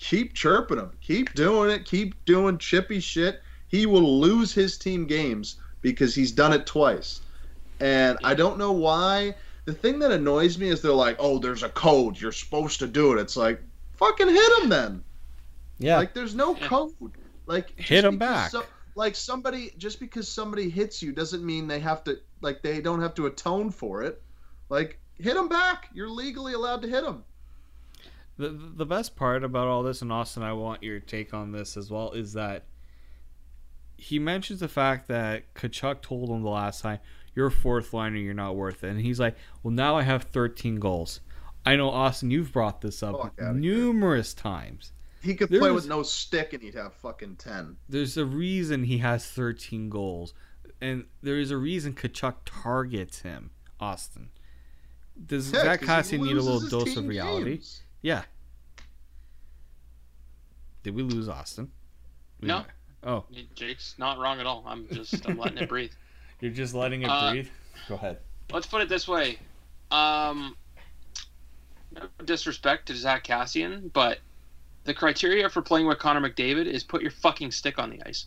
[0.00, 3.42] keep chirping him, keep doing it, keep doing chippy shit.
[3.68, 7.20] He will lose his team games because he's done it twice.
[7.78, 9.34] And I don't know why.
[9.66, 12.20] The thing that annoys me is they're like, "Oh, there's a code.
[12.20, 15.04] You're supposed to do it." It's like, fucking hit him then.
[15.78, 16.92] yeah, Like there's no code.
[17.46, 18.50] Like Hit him back.
[18.50, 18.64] so-
[18.96, 23.00] like somebody just because somebody hits you doesn't mean they have to like they don't
[23.00, 24.20] have to atone for it.
[24.68, 25.88] Like hit him back.
[25.94, 27.24] You're legally allowed to hit them.
[28.40, 31.76] The the best part about all this, and Austin, I want your take on this
[31.76, 32.64] as well, is that
[33.98, 37.00] he mentions the fact that Tkachuk told him the last time,
[37.34, 40.22] "You're a fourth liner, you're not worth it," and he's like, "Well, now I have
[40.24, 41.20] 13 goals."
[41.66, 43.52] I know Austin, you've brought this up outta here.
[43.52, 44.92] numerous times.
[45.20, 47.76] He could play with no stick and he'd have fucking ten.
[47.90, 50.32] There's a reason he has 13 goals,
[50.80, 54.30] and there is a reason Tkachuk targets him, Austin.
[55.26, 57.56] Does Yeah, Zach Kassian need a little dose of reality?
[57.56, 57.82] games.
[58.02, 58.22] Yeah.
[60.82, 61.70] Did we lose Austin?
[62.40, 62.58] We No.
[62.58, 62.66] might-
[63.02, 63.24] Oh,
[63.54, 64.62] Jake's not wrong at all.
[64.66, 65.92] I'm just I'm letting it breathe.
[66.40, 67.48] you're just letting it Uh, breathe.
[67.88, 68.18] Go ahead.
[68.52, 69.38] Let's put it this way.
[69.90, 70.56] Um,
[71.92, 74.20] No disrespect to Zach Kassian, but
[74.84, 78.26] the criteria for playing with Connor McDavid is put your fucking stick on the ice.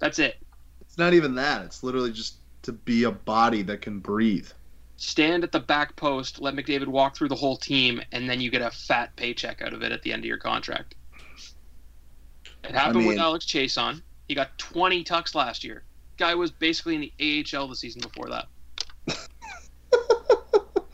[0.00, 0.36] That's it.
[0.80, 1.64] It's not even that.
[1.64, 4.48] It's literally just to be a body that can breathe.
[5.00, 8.50] Stand at the back post, let McDavid walk through the whole team, and then you
[8.50, 10.94] get a fat paycheck out of it at the end of your contract.
[12.64, 14.02] It happened mean- with Alex Chiasson.
[14.28, 15.84] He got 20 tucks last year.
[16.18, 17.12] Guy was basically in the
[17.56, 18.46] AHL the season before that.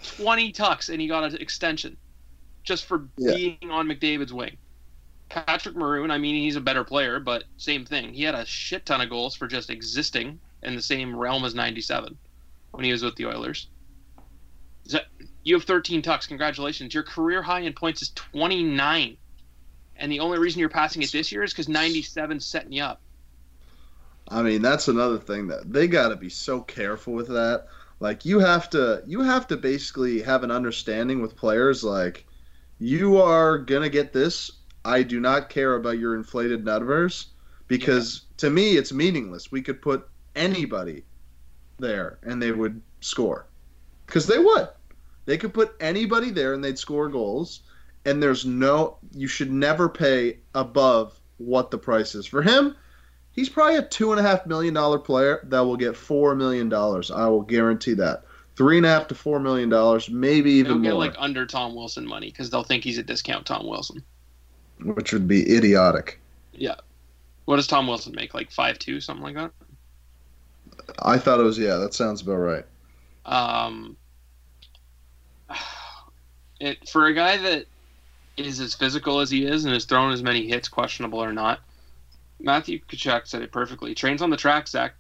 [0.03, 1.97] 20 tucks, and he got an extension
[2.63, 3.35] just for Yeah.
[3.35, 4.57] being on McDavid's wing.
[5.31, 8.15] Patrick Maroon, I mean, he's a better player, but same thing.
[8.15, 11.57] He had a shit ton of goals for just existing in the same realm as
[11.57, 12.17] 97
[12.71, 13.67] when he was with the Oilers.
[14.87, 14.99] So,
[15.43, 16.27] you have 13 tucks.
[16.27, 16.93] Congratulations.
[16.93, 19.17] Your career high in points is 29.
[19.97, 23.01] And the only reason you're passing it this year is because 97 setting you up.
[24.29, 27.69] I mean, that's another thing that they got to be so careful with that.
[28.01, 32.27] Like you have to you have to basically have an understanding with players like
[32.79, 34.51] you are going to get this.
[34.85, 37.29] I do not care about your inflated numbers
[37.69, 39.51] because to me it's meaningless.
[39.51, 41.05] We could put anybody
[41.79, 43.46] there and they would score.
[44.07, 44.69] Cuz they would.
[45.25, 47.61] They could put anybody there and they'd score goals
[48.07, 52.25] and there's no you should never pay above what the price is.
[52.25, 52.75] For him,
[53.33, 56.71] he's probably a two and a half million dollar player that will get four million
[56.71, 57.11] dollars.
[57.11, 58.25] I will guarantee that.
[58.55, 61.45] Three and a half to four million dollars, maybe They'll even get more, like under
[61.45, 64.03] Tom Wilson money because they'll think he's a discount Tom Wilson.
[64.83, 66.21] which would be idiotic.
[66.53, 66.77] Yeah.
[67.45, 68.35] What does Tom Wilson make?
[68.35, 69.51] Like five two, something like that?
[71.01, 72.65] I thought it was yeah, that sounds about right.
[73.27, 73.97] Um,
[76.61, 77.67] it for a guy that
[78.37, 81.61] is as physical as he is and has thrown as many hits, questionable or not.
[82.39, 83.95] Matthew Tkachuk said it perfectly.
[83.95, 84.95] Trains on the track, Zach.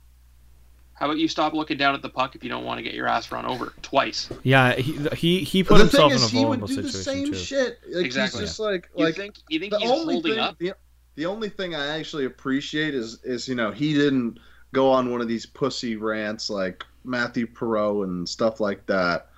[0.95, 2.95] How about you stop looking down at the puck if you don't want to get
[2.95, 4.31] your ass run over twice?
[4.43, 6.66] Yeah, he he, he put the himself in a vulnerable situation is, he would vulnerable
[6.68, 7.39] do the situation same too.
[7.39, 7.79] shit.
[7.95, 8.41] Like, Exactly.
[8.41, 10.59] He's just like You like think you think the he's only holding thing up?
[10.59, 10.72] the,
[11.16, 14.39] the only thing I actually appreciate is is you know he didn't
[14.72, 19.28] go on one of these pussy rants like Matthew Perot and stuff like that,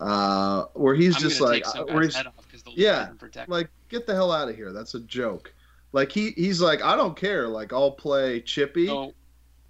[0.00, 3.08] uh, where he's I'm just like take where he's head off the Yeah,
[3.48, 4.72] like get the hell out of here.
[4.72, 5.52] That's a joke.
[5.92, 7.48] Like he he's like I don't care.
[7.48, 9.12] Like I'll play chippy, so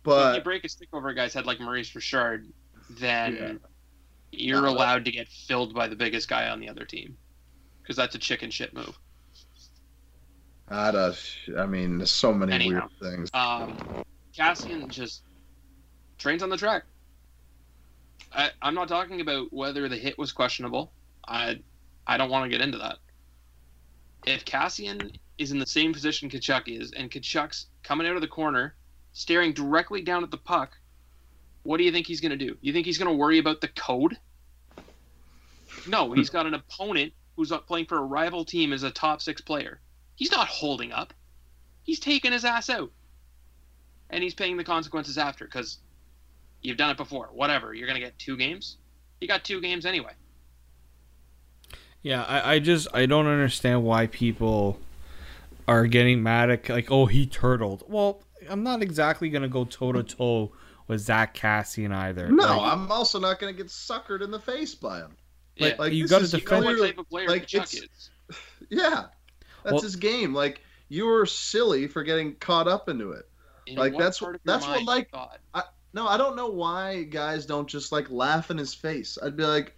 [0.06, 2.46] if you break a stick over a guy's head like Maurice Richard,
[2.90, 3.52] then Yeah.
[4.32, 7.16] you're No, that- allowed to get filled by the biggest guy on the other team
[7.82, 8.98] because that's a chicken shit move.
[10.68, 11.16] I don't.
[11.58, 12.88] I mean, there's so many Anyhow.
[13.00, 13.30] weird things.
[13.34, 14.04] Um,
[14.36, 15.22] Kassian just
[16.18, 16.82] trains on the track.
[18.36, 20.92] I, I'm not talking about whether the hit was questionable.
[21.26, 21.60] I
[22.06, 22.98] I don't want to get into that.
[24.26, 28.28] If Kassian is in the same position Tkachuk is, and Tkachuk's coming out of the
[28.28, 28.74] corner,
[29.12, 30.76] staring directly down at the puck,
[31.62, 32.56] what do you think he's going to do?
[32.60, 34.18] You think he's going to worry about the code?
[35.86, 36.14] No, hmm.
[36.14, 39.40] he's got an opponent who's up playing for a rival team as a top six
[39.40, 39.80] player.
[40.14, 41.12] He's not holding up.
[41.82, 42.90] He's taking his ass out
[44.10, 45.78] and he's paying the consequences after because
[46.62, 47.28] you've done it before.
[47.32, 48.76] Whatever, you're gonna get two games.
[49.20, 50.12] You got two games anyway.
[52.02, 54.78] Yeah, I, I just I don't understand why people
[55.66, 57.82] are getting mad at like oh he turtled.
[57.88, 60.52] Well, I'm not exactly gonna go toe to toe
[60.86, 62.28] with Zach Kassian either.
[62.28, 65.16] No, Like, I'm also not going to get suckered in the face by him.
[65.56, 67.28] Yeah, Like, Like you this gotta is you know defend- what clearly- type of player
[67.28, 68.38] like, Tkachuk it's- is.
[68.70, 69.06] Yeah,
[69.64, 70.32] that's Well- his game.
[70.32, 73.28] Like you were silly for getting caught up into it.
[73.66, 75.40] In like, that's- part that's what, mind like- thought?
[75.96, 79.16] No, I don't know why guys don't just like laugh in his face.
[79.22, 79.74] I'd be like,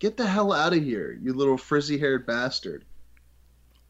[0.00, 2.84] get the hell out of here, you little frizzy haired bastard.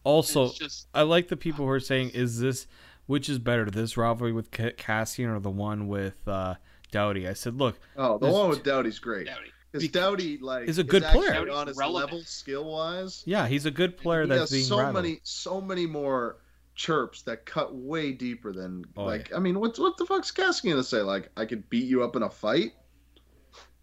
[0.04, 2.66] also, just I like the people who are saying, "Is this
[3.06, 6.56] which is better, this rivalry with Kassian or the one with uh,
[6.90, 9.26] Doughty?" I said, "Look, Oh, the one with Doughty's great.
[9.26, 9.48] Doughty.
[9.70, 11.50] Because Because- Doughty like is a good actually player.
[11.50, 12.12] on his Relevant.
[12.12, 13.22] level skill wise.
[13.24, 16.36] yeah, he's a good player he that's has being so rivaled." many so many more
[16.82, 20.70] chirps that cut way deeper than Oh, like I mean what what the fuck's Kassian
[20.70, 21.00] gonna say?
[21.00, 22.72] Like I could beat you up in a fight?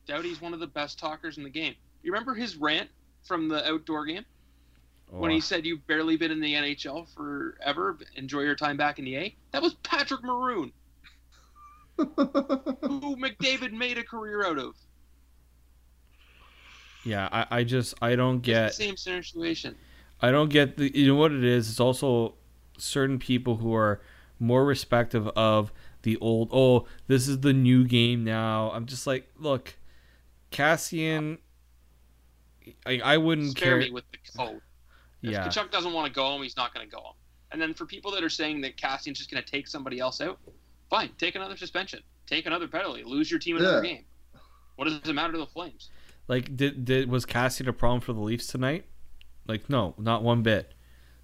[0.05, 1.75] Doughty's one of the best talkers in the game.
[2.03, 2.89] You remember his rant
[3.23, 4.25] from the outdoor game
[5.13, 8.75] oh, when Oh, he said you've barely been in the NHL forever, enjoy your time
[8.75, 9.35] back in the A?
[9.51, 10.73] That was Patrick Maroon,
[11.97, 14.75] who McDavid made a career out of.
[17.05, 19.75] yeah, I, I just I don't get It's the same situation.
[20.21, 21.69] I don't get the you know what it is.
[21.69, 22.35] It's also
[22.79, 24.01] certain people who are
[24.39, 25.71] more respective of
[26.03, 26.49] the old.
[26.51, 28.71] Oh, this is the new game now.
[28.71, 29.75] I'm just like, look,
[30.51, 31.37] Kassian.
[32.85, 33.77] I I wouldn't Spare care.
[33.79, 34.61] me with the code.
[35.21, 37.15] If Yeah, Tkachuk doesn't want to go home, he's not going to go home.
[37.51, 40.21] And then for people that are saying that Kassian's just going to take somebody else
[40.21, 40.39] out,
[40.89, 43.93] fine, take another suspension, take another penalty, lose your team another Yeah.
[43.95, 44.05] game.
[44.75, 45.89] What does it matter to the Flames?
[46.27, 48.85] Like, did did was Kassian a problem for the Leafs tonight?
[49.47, 50.73] Like, no, not one bit.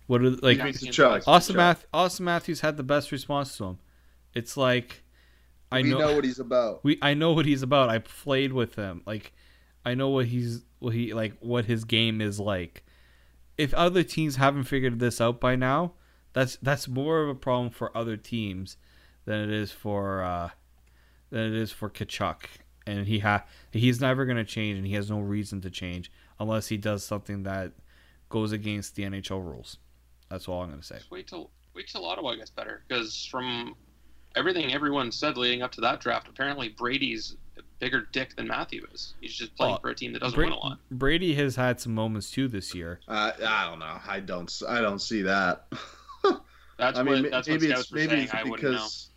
[0.07, 0.57] What are like?
[0.57, 1.57] You mean Kassian Austin, Tkachuk.
[1.57, 3.79] Math- Austin Matthews had the best response to him.
[4.33, 5.03] It's like,
[5.71, 6.83] I we know, know what he's about.
[6.83, 7.89] we I know what he's about.
[7.89, 9.01] I played with him.
[9.05, 9.33] Like,
[9.85, 12.83] I know what he's what he like what his game is like.
[13.57, 15.93] If other teams haven't figured this out by now,
[16.33, 18.77] that's that's more of a problem for other teams
[19.25, 20.49] than it is for uh,
[21.31, 22.43] than it is for Tkachuk.
[22.85, 26.67] And he ha he's never gonna change, and he has no reason to change unless
[26.67, 27.71] he does something that
[28.29, 29.77] goes against the NHL rules.
[30.29, 30.97] That's all I'm gonna say.
[30.97, 33.75] Just wait till wait till Ottawa gets better because from
[34.35, 38.85] everything everyone said leading up to that draft, apparently Brady's a bigger dick than Matthew
[38.93, 39.13] is.
[39.21, 40.79] He's just playing Well, for a team that doesn't Bra- win a lot.
[40.91, 42.99] Brady has had some moments too this year.
[43.07, 43.97] Uh, I don't know.
[44.07, 44.61] I don't.
[44.67, 45.67] I don't see that.
[46.77, 48.23] That's I mean, what that's what maybe scouts it's were maybe saying.
[48.23, 48.69] it's I wouldn't know.
[48.71, 49.09] because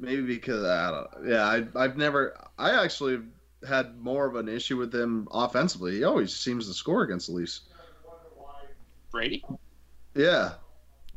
[0.00, 1.28] maybe because I don't.
[1.28, 2.36] Yeah, I I've never.
[2.58, 3.20] I actually
[3.68, 5.92] had more of an issue with him offensively.
[5.98, 7.60] He always seems to score against the Leafs.
[9.12, 9.44] Brady?
[10.14, 10.52] Yeah,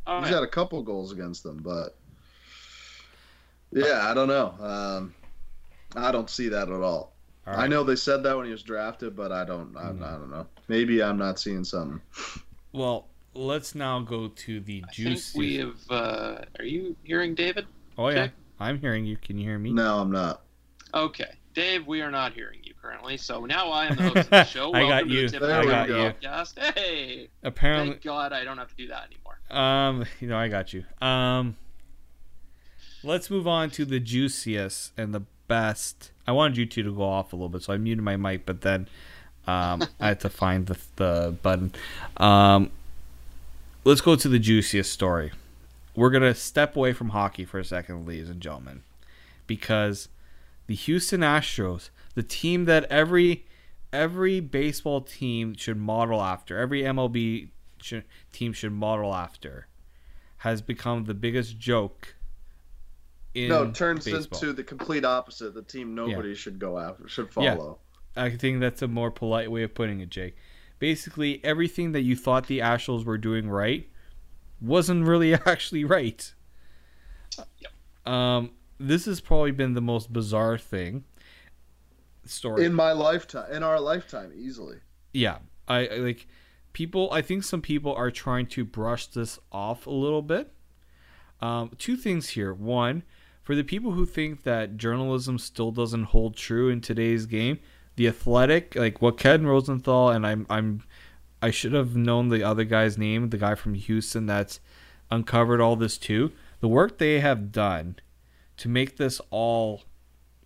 [0.05, 0.35] Oh, he's yeah.
[0.35, 1.95] had a couple goals against them, but
[3.71, 4.53] yeah, I don't know.
[4.59, 5.15] Um,
[5.95, 7.13] I don't see that at all.
[7.47, 9.75] All I know they said that when he was drafted, but I don't.
[9.75, 10.03] I, Mm.
[10.03, 10.45] I don't know.
[10.67, 11.99] Maybe I'm not seeing something.
[12.71, 15.37] Well, let's now go to the I juicy.
[15.39, 15.75] we have.
[15.89, 17.65] Uh, are you hearing David?
[17.97, 18.31] oh yeah, okay.
[18.59, 19.17] I'm hearing you.
[19.17, 19.71] Can you hear me?
[19.73, 20.41] No, I'm not.
[20.93, 23.17] Okay, Dave, we are not hearing you currently.
[23.17, 24.73] So now I am the host of the show.
[24.73, 25.29] I got you.
[25.29, 26.05] the we got go.
[26.05, 26.11] you.
[26.11, 26.59] Podcast.
[26.75, 29.39] Hey, Apparently, thank God I don't have to do that anymore.
[29.51, 30.83] um, you know, I got you.
[31.01, 31.55] Um,
[33.03, 36.11] let's move on to the juiciest and the best.
[36.27, 38.45] I wanted you two to go off a little bit, so I muted my mic,
[38.45, 38.87] but then
[39.47, 41.73] um, I had to find the the button.
[42.17, 42.71] Um,
[43.83, 45.31] let's go to the juiciest story.
[45.95, 48.81] We're gonna step away from hockey for a second, ladies and gentlemen,
[49.45, 50.07] because
[50.67, 53.45] the Houston Astros, the team that every
[53.91, 57.49] every baseball team should model after, every MLB
[57.81, 59.67] should, team should model after,
[60.37, 62.15] has become the biggest joke.
[63.35, 64.39] In no, it turns baseball.
[64.39, 65.53] into the complete opposite.
[65.53, 67.79] The team nobody should go after, should follow.
[68.15, 70.35] I think that's a more polite way of putting it, Jake.
[70.79, 73.89] Basically, everything that you thought the Astros were doing right
[74.61, 76.33] wasn't really actually right.
[77.37, 78.13] Yep.
[78.13, 78.51] Um,
[78.87, 81.03] this has probably been the most bizarre thing.
[82.25, 82.65] Story.
[82.65, 84.77] In my lifetime, in our lifetime, easily.
[85.13, 86.27] yeah, I, I like
[86.71, 87.09] people.
[87.11, 90.53] I think some people are trying to brush this off a little bit.
[91.41, 92.53] Um, two things here.
[92.53, 93.03] One,
[93.41, 97.59] for the people who think that journalism still doesn't hold true in today's game,
[97.97, 100.83] the Athletic, like what Ken Rosenthal and I'm, I'm,
[101.41, 104.61] I should have known the other guy's name, the guy from Houston that's
[105.11, 106.31] uncovered all this too.
[106.61, 107.97] The work they have done
[108.63, 109.83] to make this all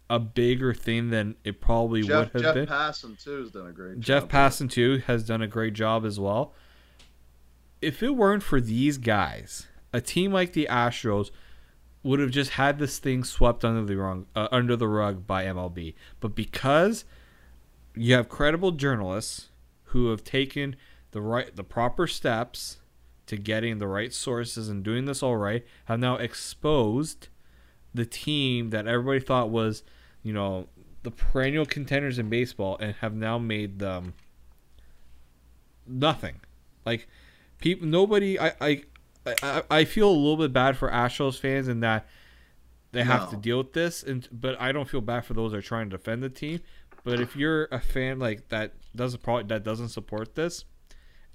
[0.09, 2.65] a bigger thing than it probably Jeff, would have Jeff been.
[2.65, 4.31] Jeff Passan too has done a great Jeff job.
[4.31, 6.51] Passan too has done a great job as well.
[7.79, 11.29] If it weren't for these guys, a team like the Astros
[12.01, 15.45] would have just had this thing swept under the rug, uh, under the rug by
[15.45, 15.93] MLB.
[16.19, 17.05] But because
[17.93, 19.49] you have credible journalists
[19.89, 20.75] who have taken
[21.11, 22.77] the right the proper steps
[23.27, 27.27] to getting the right sources and doing this all right, have now exposed
[27.93, 29.83] the team that everybody thought was,
[30.23, 30.67] you know,
[31.03, 34.13] the perennial contenders in baseball and have now made them
[35.85, 36.41] nothing.
[36.85, 37.07] Like
[37.59, 38.39] people, nobody.
[38.39, 38.83] I I
[39.41, 42.07] I, I feel a little bit bad for Astros fans in that
[42.91, 45.57] they have to deal with this, and but I don't feel bad for those that
[45.57, 46.61] are trying to defend the team.
[47.03, 50.65] But if you're a fan like that doesn't probably that doesn't support this,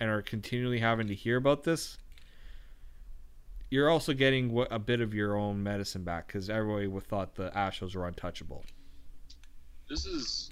[0.00, 1.98] and are continually having to hear about this,
[3.72, 7.34] you're also getting what, a bit of your own medicine back because everybody would thought
[7.34, 8.62] the Astros were untouchable.
[9.88, 10.50] This is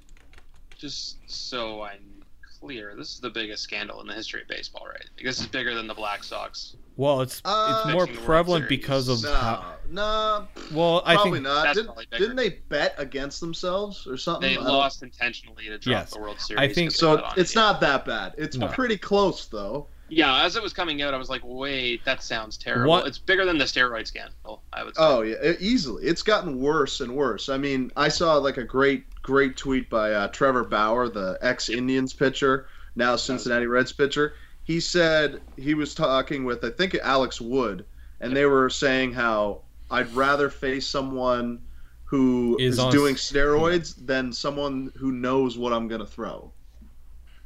[0.78, 2.22] just so I'm
[2.60, 2.94] clear.
[2.96, 5.04] This is the biggest scandal in the history of baseball, right?
[5.16, 6.76] Like, this is bigger than the Black Sox.
[6.96, 11.02] Well, it's Uh, it's more Fixing the World prevalent because of No, how, no, well,
[11.04, 11.74] I probably think not.
[11.74, 14.48] Didn't, probably didn't they bet against themselves or something?
[14.50, 16.10] They lost intentionally to drop Yes.
[16.14, 16.58] the World Series.
[16.58, 18.34] I think- So bet it's not that bad.
[18.38, 18.68] It's No.
[18.68, 19.88] pretty close though.
[20.10, 22.90] Yeah, as it was coming out, I was like, wait, that sounds terrible.
[22.90, 25.02] What- It's bigger than the steroid scandal, I would say.
[25.02, 26.04] Oh yeah, easily.
[26.04, 27.48] It's gotten worse and worse.
[27.48, 32.12] I mean, I saw like a great, great tweet by uh, Trevor Bauer, the ex-Indians
[32.12, 34.34] pitcher, now Cincinnati Reds pitcher.
[34.64, 37.84] He said he was talking with I think Alex Wood,
[38.20, 41.60] and they were saying how I'd rather face someone
[42.04, 46.52] who Is is, on- doing steroids than someone who knows what I'm gonna throw.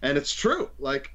[0.02, 0.70] And it's true.
[0.78, 1.13] Like,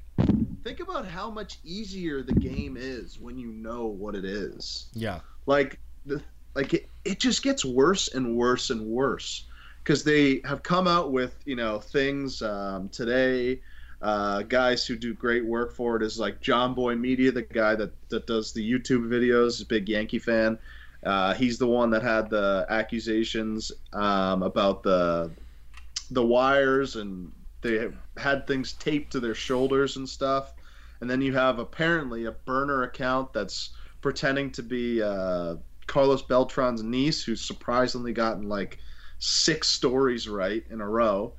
[0.64, 5.20] think about how much easier the game is when you know what it is yeah.
[5.46, 6.22] like the
[6.56, 9.46] like it, it just gets worse and worse and worse
[9.84, 13.62] because they have come out with you know things um, today.
[14.02, 17.92] Uh, guys who do great work for it is like Jomboy Media, the guy that,
[18.08, 20.58] that does the YouTube videos, big Yankee fan.
[21.04, 25.32] Uh, he's the one that had the accusations um, about the
[26.12, 27.32] the wires and
[27.62, 30.54] they had things taped to their shoulders and stuff.
[31.02, 33.70] And then you have apparently a burner account that's
[34.02, 35.56] pretending to be uh,
[35.88, 38.80] Carlos Beltran's niece, who's surprisingly gotten like
[39.20, 41.34] six stories right in a row.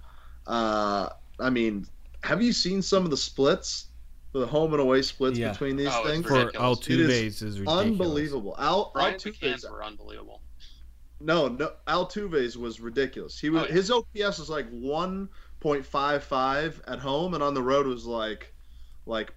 [0.47, 1.09] Uh,
[1.39, 1.87] I mean,
[2.23, 3.87] have you seen some of the splits?
[4.33, 5.51] The home and away splits Yeah.
[5.53, 6.27] between these Oh, it's things?
[6.27, 6.79] For ridiculous.
[6.79, 7.87] Altuve's is ridiculous.
[7.87, 8.55] Unbelievable.
[8.59, 10.41] Al, Brian Altuve's were unbelievable.
[11.21, 13.39] no, no, Altuve's was ridiculous.
[13.39, 13.73] He was Oh, yeah.
[13.75, 15.29] his OPS was like one
[15.61, 18.53] point five five at home, and on the road was like
[19.07, 19.33] like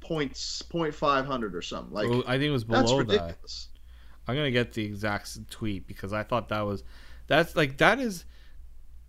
[0.00, 1.94] points point five hundred or something.
[1.94, 3.12] Like Well, I think it was that's below that.
[3.12, 3.68] ridiculous.
[4.26, 6.84] I'm gonna get the exact tweet because I thought that was
[7.26, 8.24] that's like that is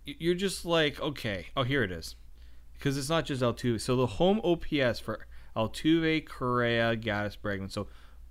[0.04, 2.16] you're just like okay oh here it is
[2.74, 7.86] because it's not just Altuve so the home OPS for Altuve Correa Gattis Bregman so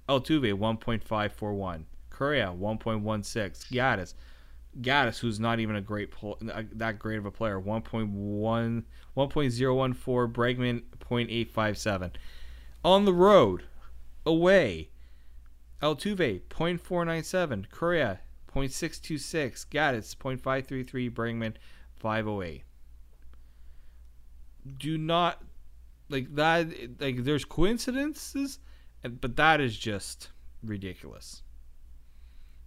[0.09, 4.13] Altuve 1.541 Correa 1.16 Gattis
[4.79, 8.83] Gattis who's not even a great pl- that great of a player 1.1
[9.17, 12.11] 1.014 Bregman 0.857
[12.83, 13.63] on the road
[14.25, 14.89] away
[15.81, 18.19] Altuve 0.497, Correa
[18.53, 21.53] 0.626, Gattis 0.533, Bregman
[21.95, 22.63] 508.
[24.77, 25.41] Do not
[26.09, 26.67] like that.
[26.99, 28.59] Like there's coincidences,
[29.01, 30.29] but that is just
[30.63, 31.41] ridiculous.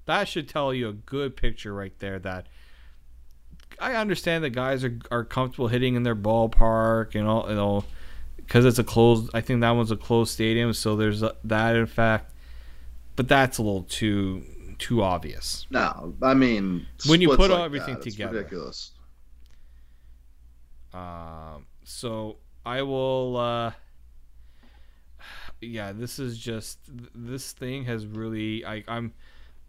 [0.06, 2.18] That should tell you a good picture right there.
[2.18, 2.46] That
[3.80, 7.84] I understand that guys are are comfortable hitting in their ballpark and all, you know,
[8.36, 9.30] because it's a closed.
[9.34, 12.32] I think that one's a closed stadium, so there's a, that in fact
[13.16, 14.42] but that's a little too
[14.78, 15.66] too obvious.
[15.70, 18.38] No, I mean When you put like everything that, it's together.
[18.38, 18.90] ridiculous.
[20.92, 23.36] Um, so I will.
[23.36, 23.72] Uh,
[25.60, 26.78] yeah, this is just
[27.14, 28.64] this thing has really.
[28.64, 29.12] I, I'm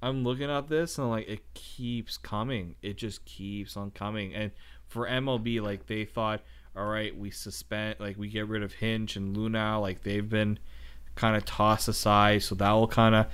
[0.05, 2.75] I'm looking at this and like it keeps coming.
[2.83, 4.35] It just keeps on coming.
[4.35, 4.51] And
[4.87, 6.41] for MLB, like they thought,
[6.75, 10.59] all right, we suspend, like we get rid of Hinch and Luhnow, like they've been
[11.15, 13.25] kind of tossed aside, so that will kind of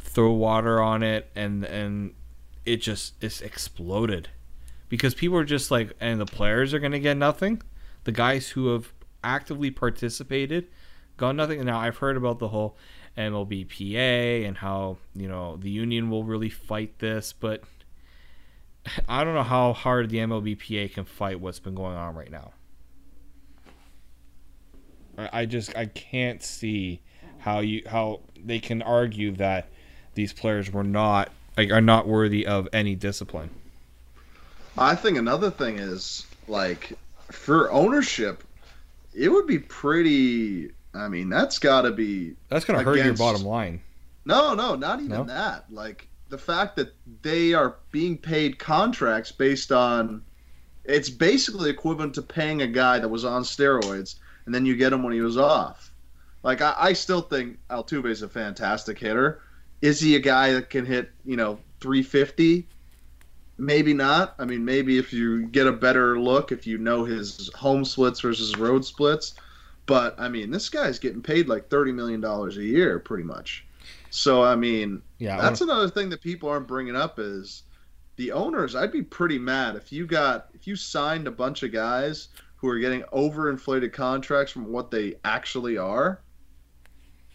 [0.00, 2.12] throw water on it, and and
[2.66, 4.28] it just it's exploded
[4.90, 7.62] because people are just like, and the players are gonna get nothing.
[8.04, 8.92] The guys who have
[9.24, 10.66] actively participated
[11.16, 11.64] got nothing.
[11.64, 12.76] Now I've heard about the whole
[13.16, 17.62] MLBPA and how you know the union will really fight this, but
[19.08, 22.52] I don't know how hard the MLBPA can fight what's been going on right now.
[25.18, 27.00] I just I can't see
[27.38, 29.68] how you how they can argue that
[30.14, 33.50] these players were not like are not worthy of any discipline.
[34.76, 36.92] I think another thing is like
[37.30, 38.42] for ownership,
[39.14, 40.70] it would be pretty.
[40.94, 43.80] I mean, that's got to be That's gonna hurt your bottom line.
[44.24, 45.24] no, no, not even No?
[45.24, 45.64] that.
[45.72, 50.22] Like the fact that they are being paid contracts based on,
[50.84, 54.16] it's basically equivalent to paying a guy that was on steroids
[54.46, 55.92] and then you get him when he was off.
[56.42, 59.40] Like I, I still think Altuve is a fantastic hitter.
[59.80, 62.66] Is he a guy that can hit you know 350?
[63.58, 64.34] Maybe not.
[64.38, 68.20] I mean, maybe if you get a better look, if you know his home splits
[68.20, 69.34] versus road splits.
[69.86, 73.64] But I mean, this guy's getting paid like thirty million dollars a year, pretty much.
[74.10, 77.64] So I mean, Yeah, that's another thing that people aren't bringing up is
[78.16, 78.74] the owners.
[78.76, 82.68] I'd be pretty mad if you got if you signed a bunch of guys who
[82.68, 86.20] are getting overinflated contracts from what they actually are.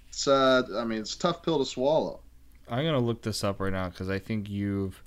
[0.09, 2.21] It's uh, I mean, it's a tough pill to swallow.
[2.69, 5.03] I'm gonna look this up right now because I think you've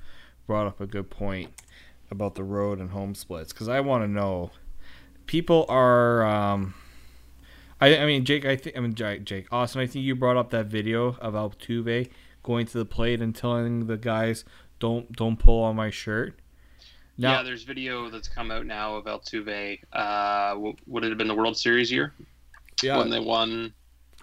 [0.47, 1.51] brought up a good point
[2.11, 3.53] about the road and home splits.
[3.53, 4.51] Because I want to know,
[5.27, 6.25] people are.
[6.25, 6.75] Um,
[7.81, 8.45] I, I mean, Jake.
[8.45, 9.81] I think I mean Jake, Jake Austin.
[9.81, 12.11] I think you brought up that video of Altuve
[12.43, 14.45] going to the plate and telling the guys,
[14.79, 16.39] "Don't don't pull on my shirt."
[17.17, 19.79] yeah, there's video that's come out now of Altuve.
[19.93, 22.15] Uh, w- would it have been the World Series year
[22.83, 23.73] yeah, when they won?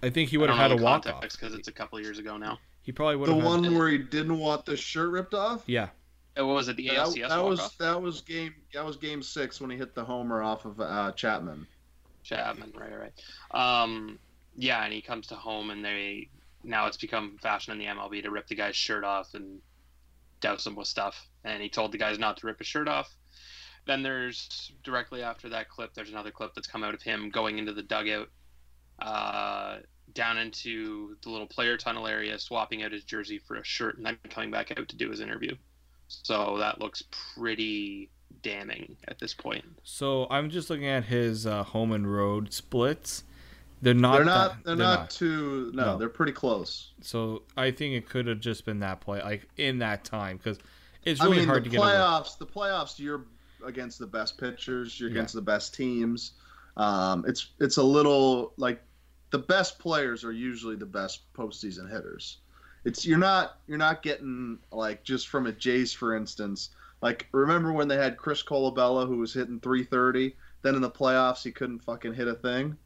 [0.04, 1.22] I think he would have had a the walk off.
[1.22, 2.60] because it's a couple years ago now.
[2.84, 3.44] He probably would The have.
[3.44, 5.64] one Had, where he didn't want the shirt ripped off.
[5.68, 5.90] yeah,
[6.40, 6.78] Uh, What was it?
[6.78, 10.04] The ALCS that was that was game that was game six when he hit the
[10.06, 11.68] homer off of uh, Chapman.
[12.28, 13.82] Chapman, right, right.
[13.82, 14.20] Um,
[14.56, 16.30] yeah, and he comes to home, and they
[16.64, 19.60] now it's become fashion in the MLB to rip the guy's shirt off and
[20.42, 21.28] douse him with stuff.
[21.44, 23.10] And he told the guys not to rip his shirt off.
[23.86, 27.58] Then there's directly after that clip, there's another clip that's come out of him going
[27.58, 28.28] into the dugout,
[29.00, 29.78] uh,
[30.14, 34.06] down into the little player tunnel area, swapping out his jersey for a shirt, and
[34.06, 35.56] then coming back out to do his interview.
[36.10, 37.04] So that looks
[37.36, 38.10] pretty
[38.42, 39.66] damning at this point.
[39.84, 43.24] So I'm just looking at his uh, home and road splits.
[43.82, 44.16] They're not.
[44.18, 44.52] they're not.
[44.56, 45.72] that- they're, not, too.
[45.74, 45.98] No, No.
[45.98, 46.92] they're pretty close.
[47.02, 50.58] So I think it could have just been that play, like in that time, because
[51.04, 51.82] it's I really mean, hard the to get.
[51.82, 52.38] Playoffs.
[52.38, 52.98] The playoffs.
[53.00, 53.26] You're
[53.66, 55.00] against the best pitchers.
[55.00, 55.16] You're Yeah.
[55.18, 56.34] against the best teams.
[56.76, 58.82] Um, it's it's a little like
[59.32, 62.38] the best players are usually the best postseason hitters.
[62.86, 66.70] It's you're not you're not getting like just from a Jays for instance.
[67.02, 71.44] Like remember when they had Chris Colabello who was hitting 330, then in the playoffs
[71.44, 72.78] he couldn't fucking hit a thing.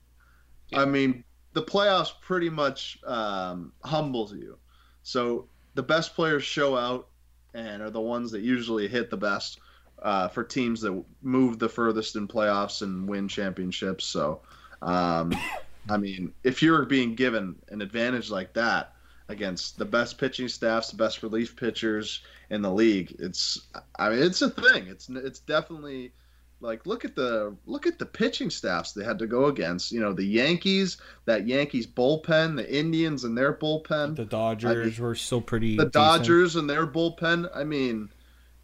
[0.74, 4.58] I mean, the playoffs pretty much um, humbles you.
[5.04, 7.08] So the best players show out
[7.54, 9.60] and are the ones that usually hit the best
[10.02, 14.06] uh, for teams that move the furthest in playoffs and win championships.
[14.06, 14.42] So,
[14.82, 15.34] um,
[15.90, 18.94] I mean, if you're being given an advantage like that
[19.32, 23.68] against the best pitching staffs, the best relief pitchers in the league, it's
[23.98, 24.88] I mean, it's a thing.
[24.88, 26.12] It's it's definitely
[26.60, 29.92] like look at the look at the pitching staffs they had to go against.
[29.92, 35.16] You know, the Yankees, that Yankees bullpen, the Indians and their bullpen The Dodgers were
[35.16, 35.78] still pretty.
[35.78, 35.94] the decent.
[35.94, 37.50] Dodgers and their bullpen.
[37.56, 38.10] I mean,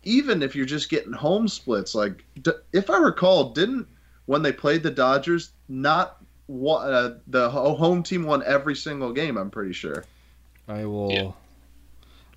[0.04, 2.24] even if you're just getting home splits, like
[2.72, 3.88] if I recall, didn't
[4.26, 6.18] when they played the Dodgers, not
[6.50, 9.38] uh, the home team won every single game.
[9.38, 10.06] I'm pretty sure,
[10.68, 11.12] I will.
[11.12, 11.32] Yeah.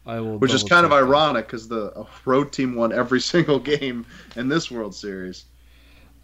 [0.06, 0.38] I will.
[0.38, 1.02] which is kind of that.
[1.02, 4.06] ironic because the uh, road team won every single game
[4.36, 5.44] in this World Series.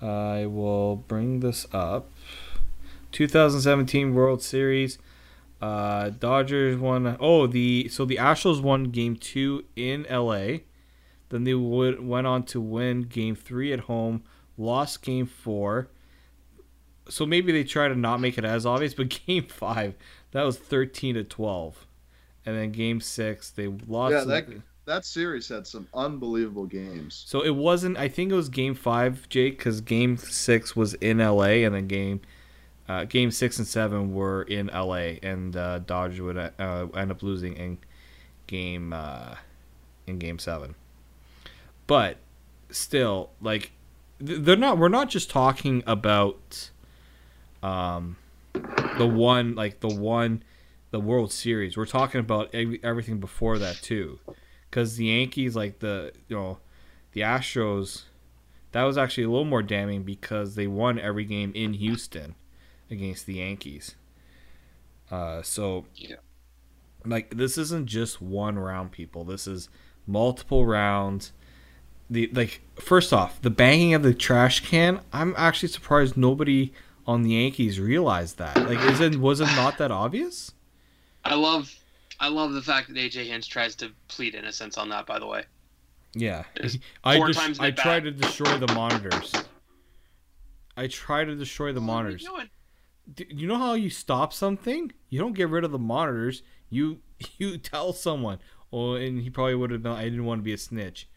[0.00, 2.10] I will bring this up.
[3.12, 4.98] 2017 World Series.
[5.60, 7.16] Uh, Dodgers won.
[7.18, 10.64] Oh, the so the Astros won Game Two in L.A.
[11.30, 14.22] Then they would went on to win Game Three at home.
[14.58, 15.88] Lost Game Four.
[17.08, 19.94] So maybe they try to not make it as obvious, but Game Five
[20.36, 21.86] that was 13 to 12,
[22.46, 24.12] and then Game Six they lost.
[24.12, 24.48] Yeah, that
[24.86, 27.24] that series had some unbelievable games.
[27.26, 27.98] so it wasn't.
[27.98, 31.64] I think it was Game Five, Jake, because Game Six was in L.A.
[31.64, 32.20] and then Game
[32.88, 35.18] uh, Game Six and Seven were in L.A.
[35.22, 37.78] and uh, Dodgers would uh, end up losing in
[38.46, 39.34] Game uh,
[40.06, 40.76] in Game Seven.
[41.86, 42.18] But
[42.70, 43.72] still, like
[44.20, 44.78] they're not.
[44.78, 46.70] We're not just talking about
[47.62, 48.16] um,
[48.52, 50.42] the one, like the one,
[50.90, 51.76] the World Series.
[51.76, 54.18] We're talking about ev- everything before that too
[54.70, 56.58] because the Yankees, like the you know,
[57.12, 58.02] the Astros,
[58.72, 62.34] that was actually a little more damning because they won every game in Houston
[62.90, 63.94] against the Yankees.
[65.10, 66.16] Uh, so Yeah.
[67.04, 69.24] like this isn't just one round, people.
[69.24, 69.68] This is
[70.06, 71.32] multiple rounds.
[72.08, 75.00] The like first off, the banging of the trash can.
[75.12, 76.72] I'm actually surprised nobody
[77.06, 78.56] on the Yankees realized that.
[78.56, 80.52] Like, is it was it not that obvious?
[81.30, 81.74] I love,
[82.20, 85.06] I love the fact that AJ Hinch tries to plead innocence on that.
[85.06, 85.44] By the way,
[86.14, 86.44] Yeah,
[87.04, 89.32] I four just, times I try to destroy the monitors.
[90.76, 92.24] I try to destroy the monitors.
[92.24, 92.50] What doing?
[93.14, 94.92] D- You know how you stop something?
[95.08, 96.42] You don't get rid of the monitors.
[96.70, 97.00] You
[97.38, 98.38] you tell someone.
[98.72, 99.96] Oh, and he probably would have done.
[99.96, 101.08] I didn't want to be a snitch.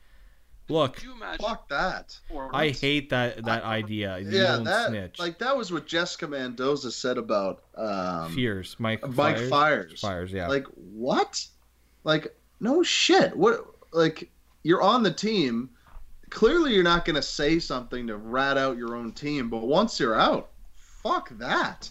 [0.70, 1.44] Look, you imagine?
[1.44, 2.18] Fuck that.
[2.54, 4.20] I hate that that idea.
[4.20, 5.20] You yeah, that snitch.
[5.20, 9.02] like that was what Jessica Mendoza said about um, Fears, Mike.
[9.02, 9.50] Mike Fiers.
[9.50, 10.00] Fiers.
[10.00, 10.48] Fiers, yeah.
[10.48, 11.46] Like what?
[12.04, 13.36] Like no shit.
[13.36, 13.66] What?
[13.91, 14.30] Like
[14.64, 15.72] you're on the team.
[16.30, 19.50] Clearly, you're not gonna say something to rat out your own team.
[19.50, 21.90] But once you're out, fuck that.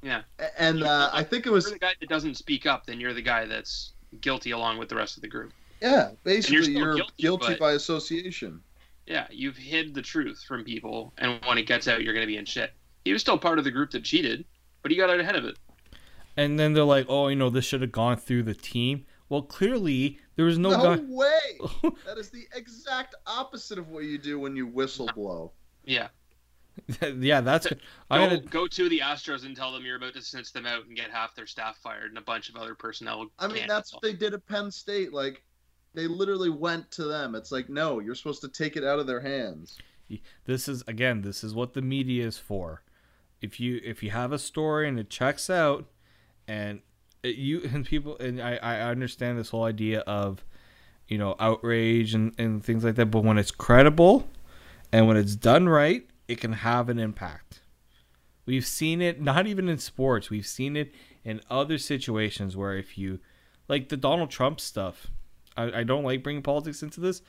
[0.00, 0.22] Yeah.
[0.58, 2.98] And uh, I think it was If you're the guy that doesn't speak up, then
[2.98, 5.52] you're the guy that's guilty along with the rest of the group.
[5.80, 6.10] Yeah.
[6.24, 8.60] Basically, still you're guilty, guilty, but- by association.
[9.06, 12.26] Yeah, you've hid the truth from people, and when it gets out, you're going to
[12.26, 12.72] be in shit.
[13.04, 14.44] He was still part of the group that cheated,
[14.82, 15.56] but he got out ahead of it.
[16.36, 19.42] and then they're like, "Oh, you know, this should have gone through the team." Well,
[19.42, 21.02] clearly there was no, No, guy.
[21.06, 21.90] way.
[22.04, 25.52] that is the exact opposite of what you do when you whistle blow.
[25.84, 26.08] Yeah.
[27.16, 27.66] yeah, that's.
[28.10, 30.66] I Go, gotta, go to the Astros and tell them you're about to snitch them
[30.66, 33.26] out and get half their staff fired, and a bunch of other personnel.
[33.38, 35.12] I mean, that's what they did at Penn State.
[35.12, 35.42] Like,
[35.96, 37.34] they literally went to them.
[37.34, 39.78] It's like, no, you're supposed to take it out of their hands.
[40.44, 42.82] this is again this is what the media is for
[43.40, 45.86] if you if you have a story and it checks out
[46.46, 46.80] and
[47.22, 50.44] it, you and people and I, I understand this whole idea of
[51.08, 54.28] you know outrage and, and things like that but when it's credible
[54.92, 57.62] and when it's done right it can have an impact
[58.44, 60.94] we've seen it not even in sports we've seen it
[61.24, 63.18] in other situations where if you
[63.68, 65.08] like the donald trump stuff
[65.56, 67.22] i, I don't like bringing politics into this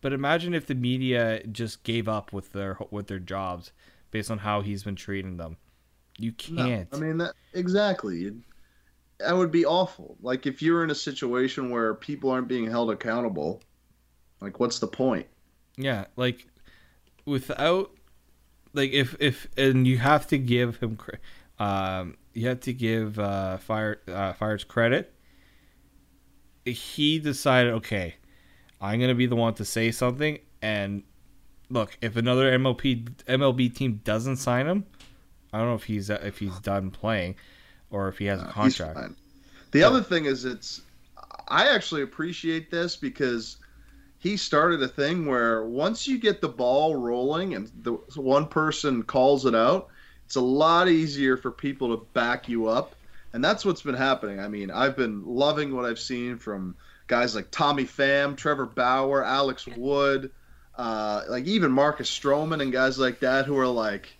[0.00, 3.72] but imagine if the media just gave up with their with their jobs
[4.10, 5.56] based on how he's been treating them.
[6.18, 6.90] You can't.
[6.92, 8.30] I mean, that exactly.
[9.18, 10.18] That would be awful.
[10.20, 13.62] Like, if you're in a situation where people aren't being held accountable,
[14.42, 15.26] like, what's the point?
[15.78, 16.46] yeah, like
[17.24, 17.90] without
[18.74, 20.98] like if if and you have to give him
[21.58, 25.13] um you have to give uh fire uh Fiers credit
[26.64, 28.14] he decided okay
[28.80, 31.02] i'm gonna be the one to say something and
[31.70, 34.84] look if another mlp mlb team doesn't sign him
[35.52, 37.34] i don't know if he's if he's done playing
[37.94, 38.98] or if he has a contract.
[39.70, 40.82] The other thing is, it's
[41.48, 43.58] I actually appreciate this because
[44.18, 49.04] he started a thing where once you get the ball rolling and the one person
[49.04, 49.88] calls it out,
[50.26, 52.96] it's a lot easier for people to back you up,
[53.34, 54.38] and that's what's been happening.
[54.38, 56.76] I mean, I've been loving what I've seen from
[57.08, 60.30] guys like Tommy Pham, Trevor Bauer, Alex Wood,
[60.78, 64.16] uh, like even Marcus Stroman and guys like that who are like,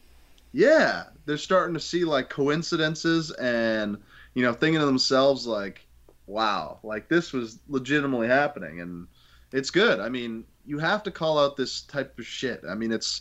[0.50, 3.98] yeah, they're starting to see like coincidences and
[4.34, 5.86] you know thinking to themselves like,
[6.26, 9.06] wow, like this was legitimately happening and
[9.52, 10.00] it's good.
[10.00, 12.62] I mean, you have to call out this type of shit.
[12.68, 13.20] I mean, it's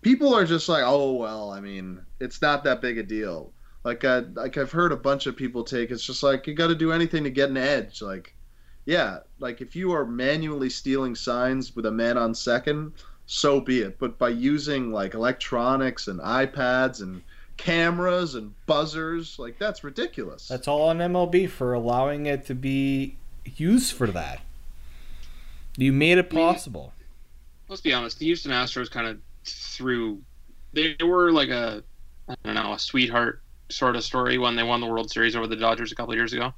[0.00, 3.52] people are just like, oh well, I mean, it's not that big a deal.
[3.86, 6.66] Like I like I've heard a bunch of people take it's just like you got
[6.66, 8.02] to do anything to get an edge.
[8.02, 8.34] Like,
[8.84, 12.94] yeah, like if you are manually stealing signs with a man on second,
[13.26, 13.96] so be it.
[14.00, 17.22] But by using like electronics and iPads and
[17.58, 20.48] cameras and buzzers, like that's ridiculous.
[20.48, 23.16] That's all on MLB for allowing it to be
[23.54, 24.40] used for that.
[25.76, 26.92] You made it I mean, possible.
[27.68, 30.22] let's be honest, the Houston Astros kind of threw.
[30.72, 31.84] They were like a,
[32.28, 35.46] I don't know, a sweetheart sort of story when they won the World Series over
[35.46, 36.52] the Dodgers a couple of years ago.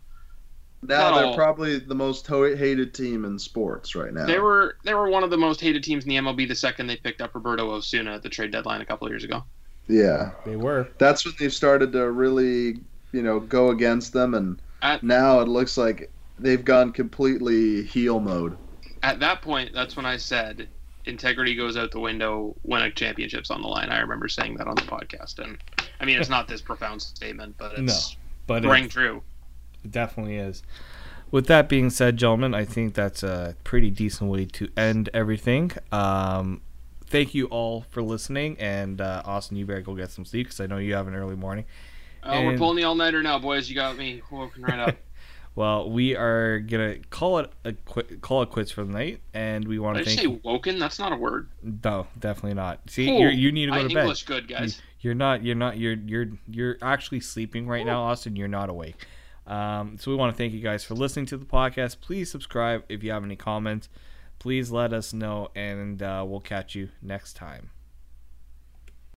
[0.82, 1.34] now not they're all.
[1.36, 4.26] probably the most ho- hated team in sports right now.
[4.26, 6.86] They were they were one of the most hated teams in the MLB the second
[6.86, 9.42] they picked up Roberto Osuna at the trade deadline a couple of years ago.
[9.88, 10.88] yeah, They were.
[10.98, 12.80] that's when they started to really,
[13.12, 18.20] you know, go against them, and At- now it looks like they've gone completely heel
[18.20, 18.58] mode.
[19.02, 20.68] At that point, that's when I said
[21.08, 23.88] integrity goes out the window when a championship's on the line.
[23.88, 25.58] I remember saying that on the podcast, and
[26.00, 28.16] I mean it's not this profound statement, but it's
[28.46, 29.22] But rang it true.
[29.88, 30.62] definitely is.
[31.30, 35.72] With that being said, gentlemen, I think that's a pretty decent way to end everything.
[35.92, 36.62] Um,
[37.04, 40.60] thank you all for listening, and uh, Austin, you better go get some sleep because
[40.60, 41.66] I know you have an early morning.
[42.22, 43.68] Oh, we're pulling the all nighter now, boys.
[43.68, 44.96] You got me woken right up.
[45.58, 49.66] Well, we are gonna call it a qu- call it quits for the night, and
[49.66, 50.40] we want to thank say you.
[50.44, 50.78] woken?
[50.78, 51.48] That's not a word.
[51.64, 52.88] No, definitely not.
[52.88, 54.00] See, you're, you need to go I to bed.
[54.02, 54.80] English good, guys.
[55.00, 55.42] You're not.
[55.42, 55.76] You're not.
[55.76, 58.36] You're you're you're actually sleeping right now, Austin.
[58.36, 59.04] You're not awake.
[59.48, 62.00] Um, so we want to thank you guys for listening to the podcast.
[62.00, 63.88] Please subscribe if you have any comments.
[64.38, 67.70] Please let us know, and uh, we'll catch you next time.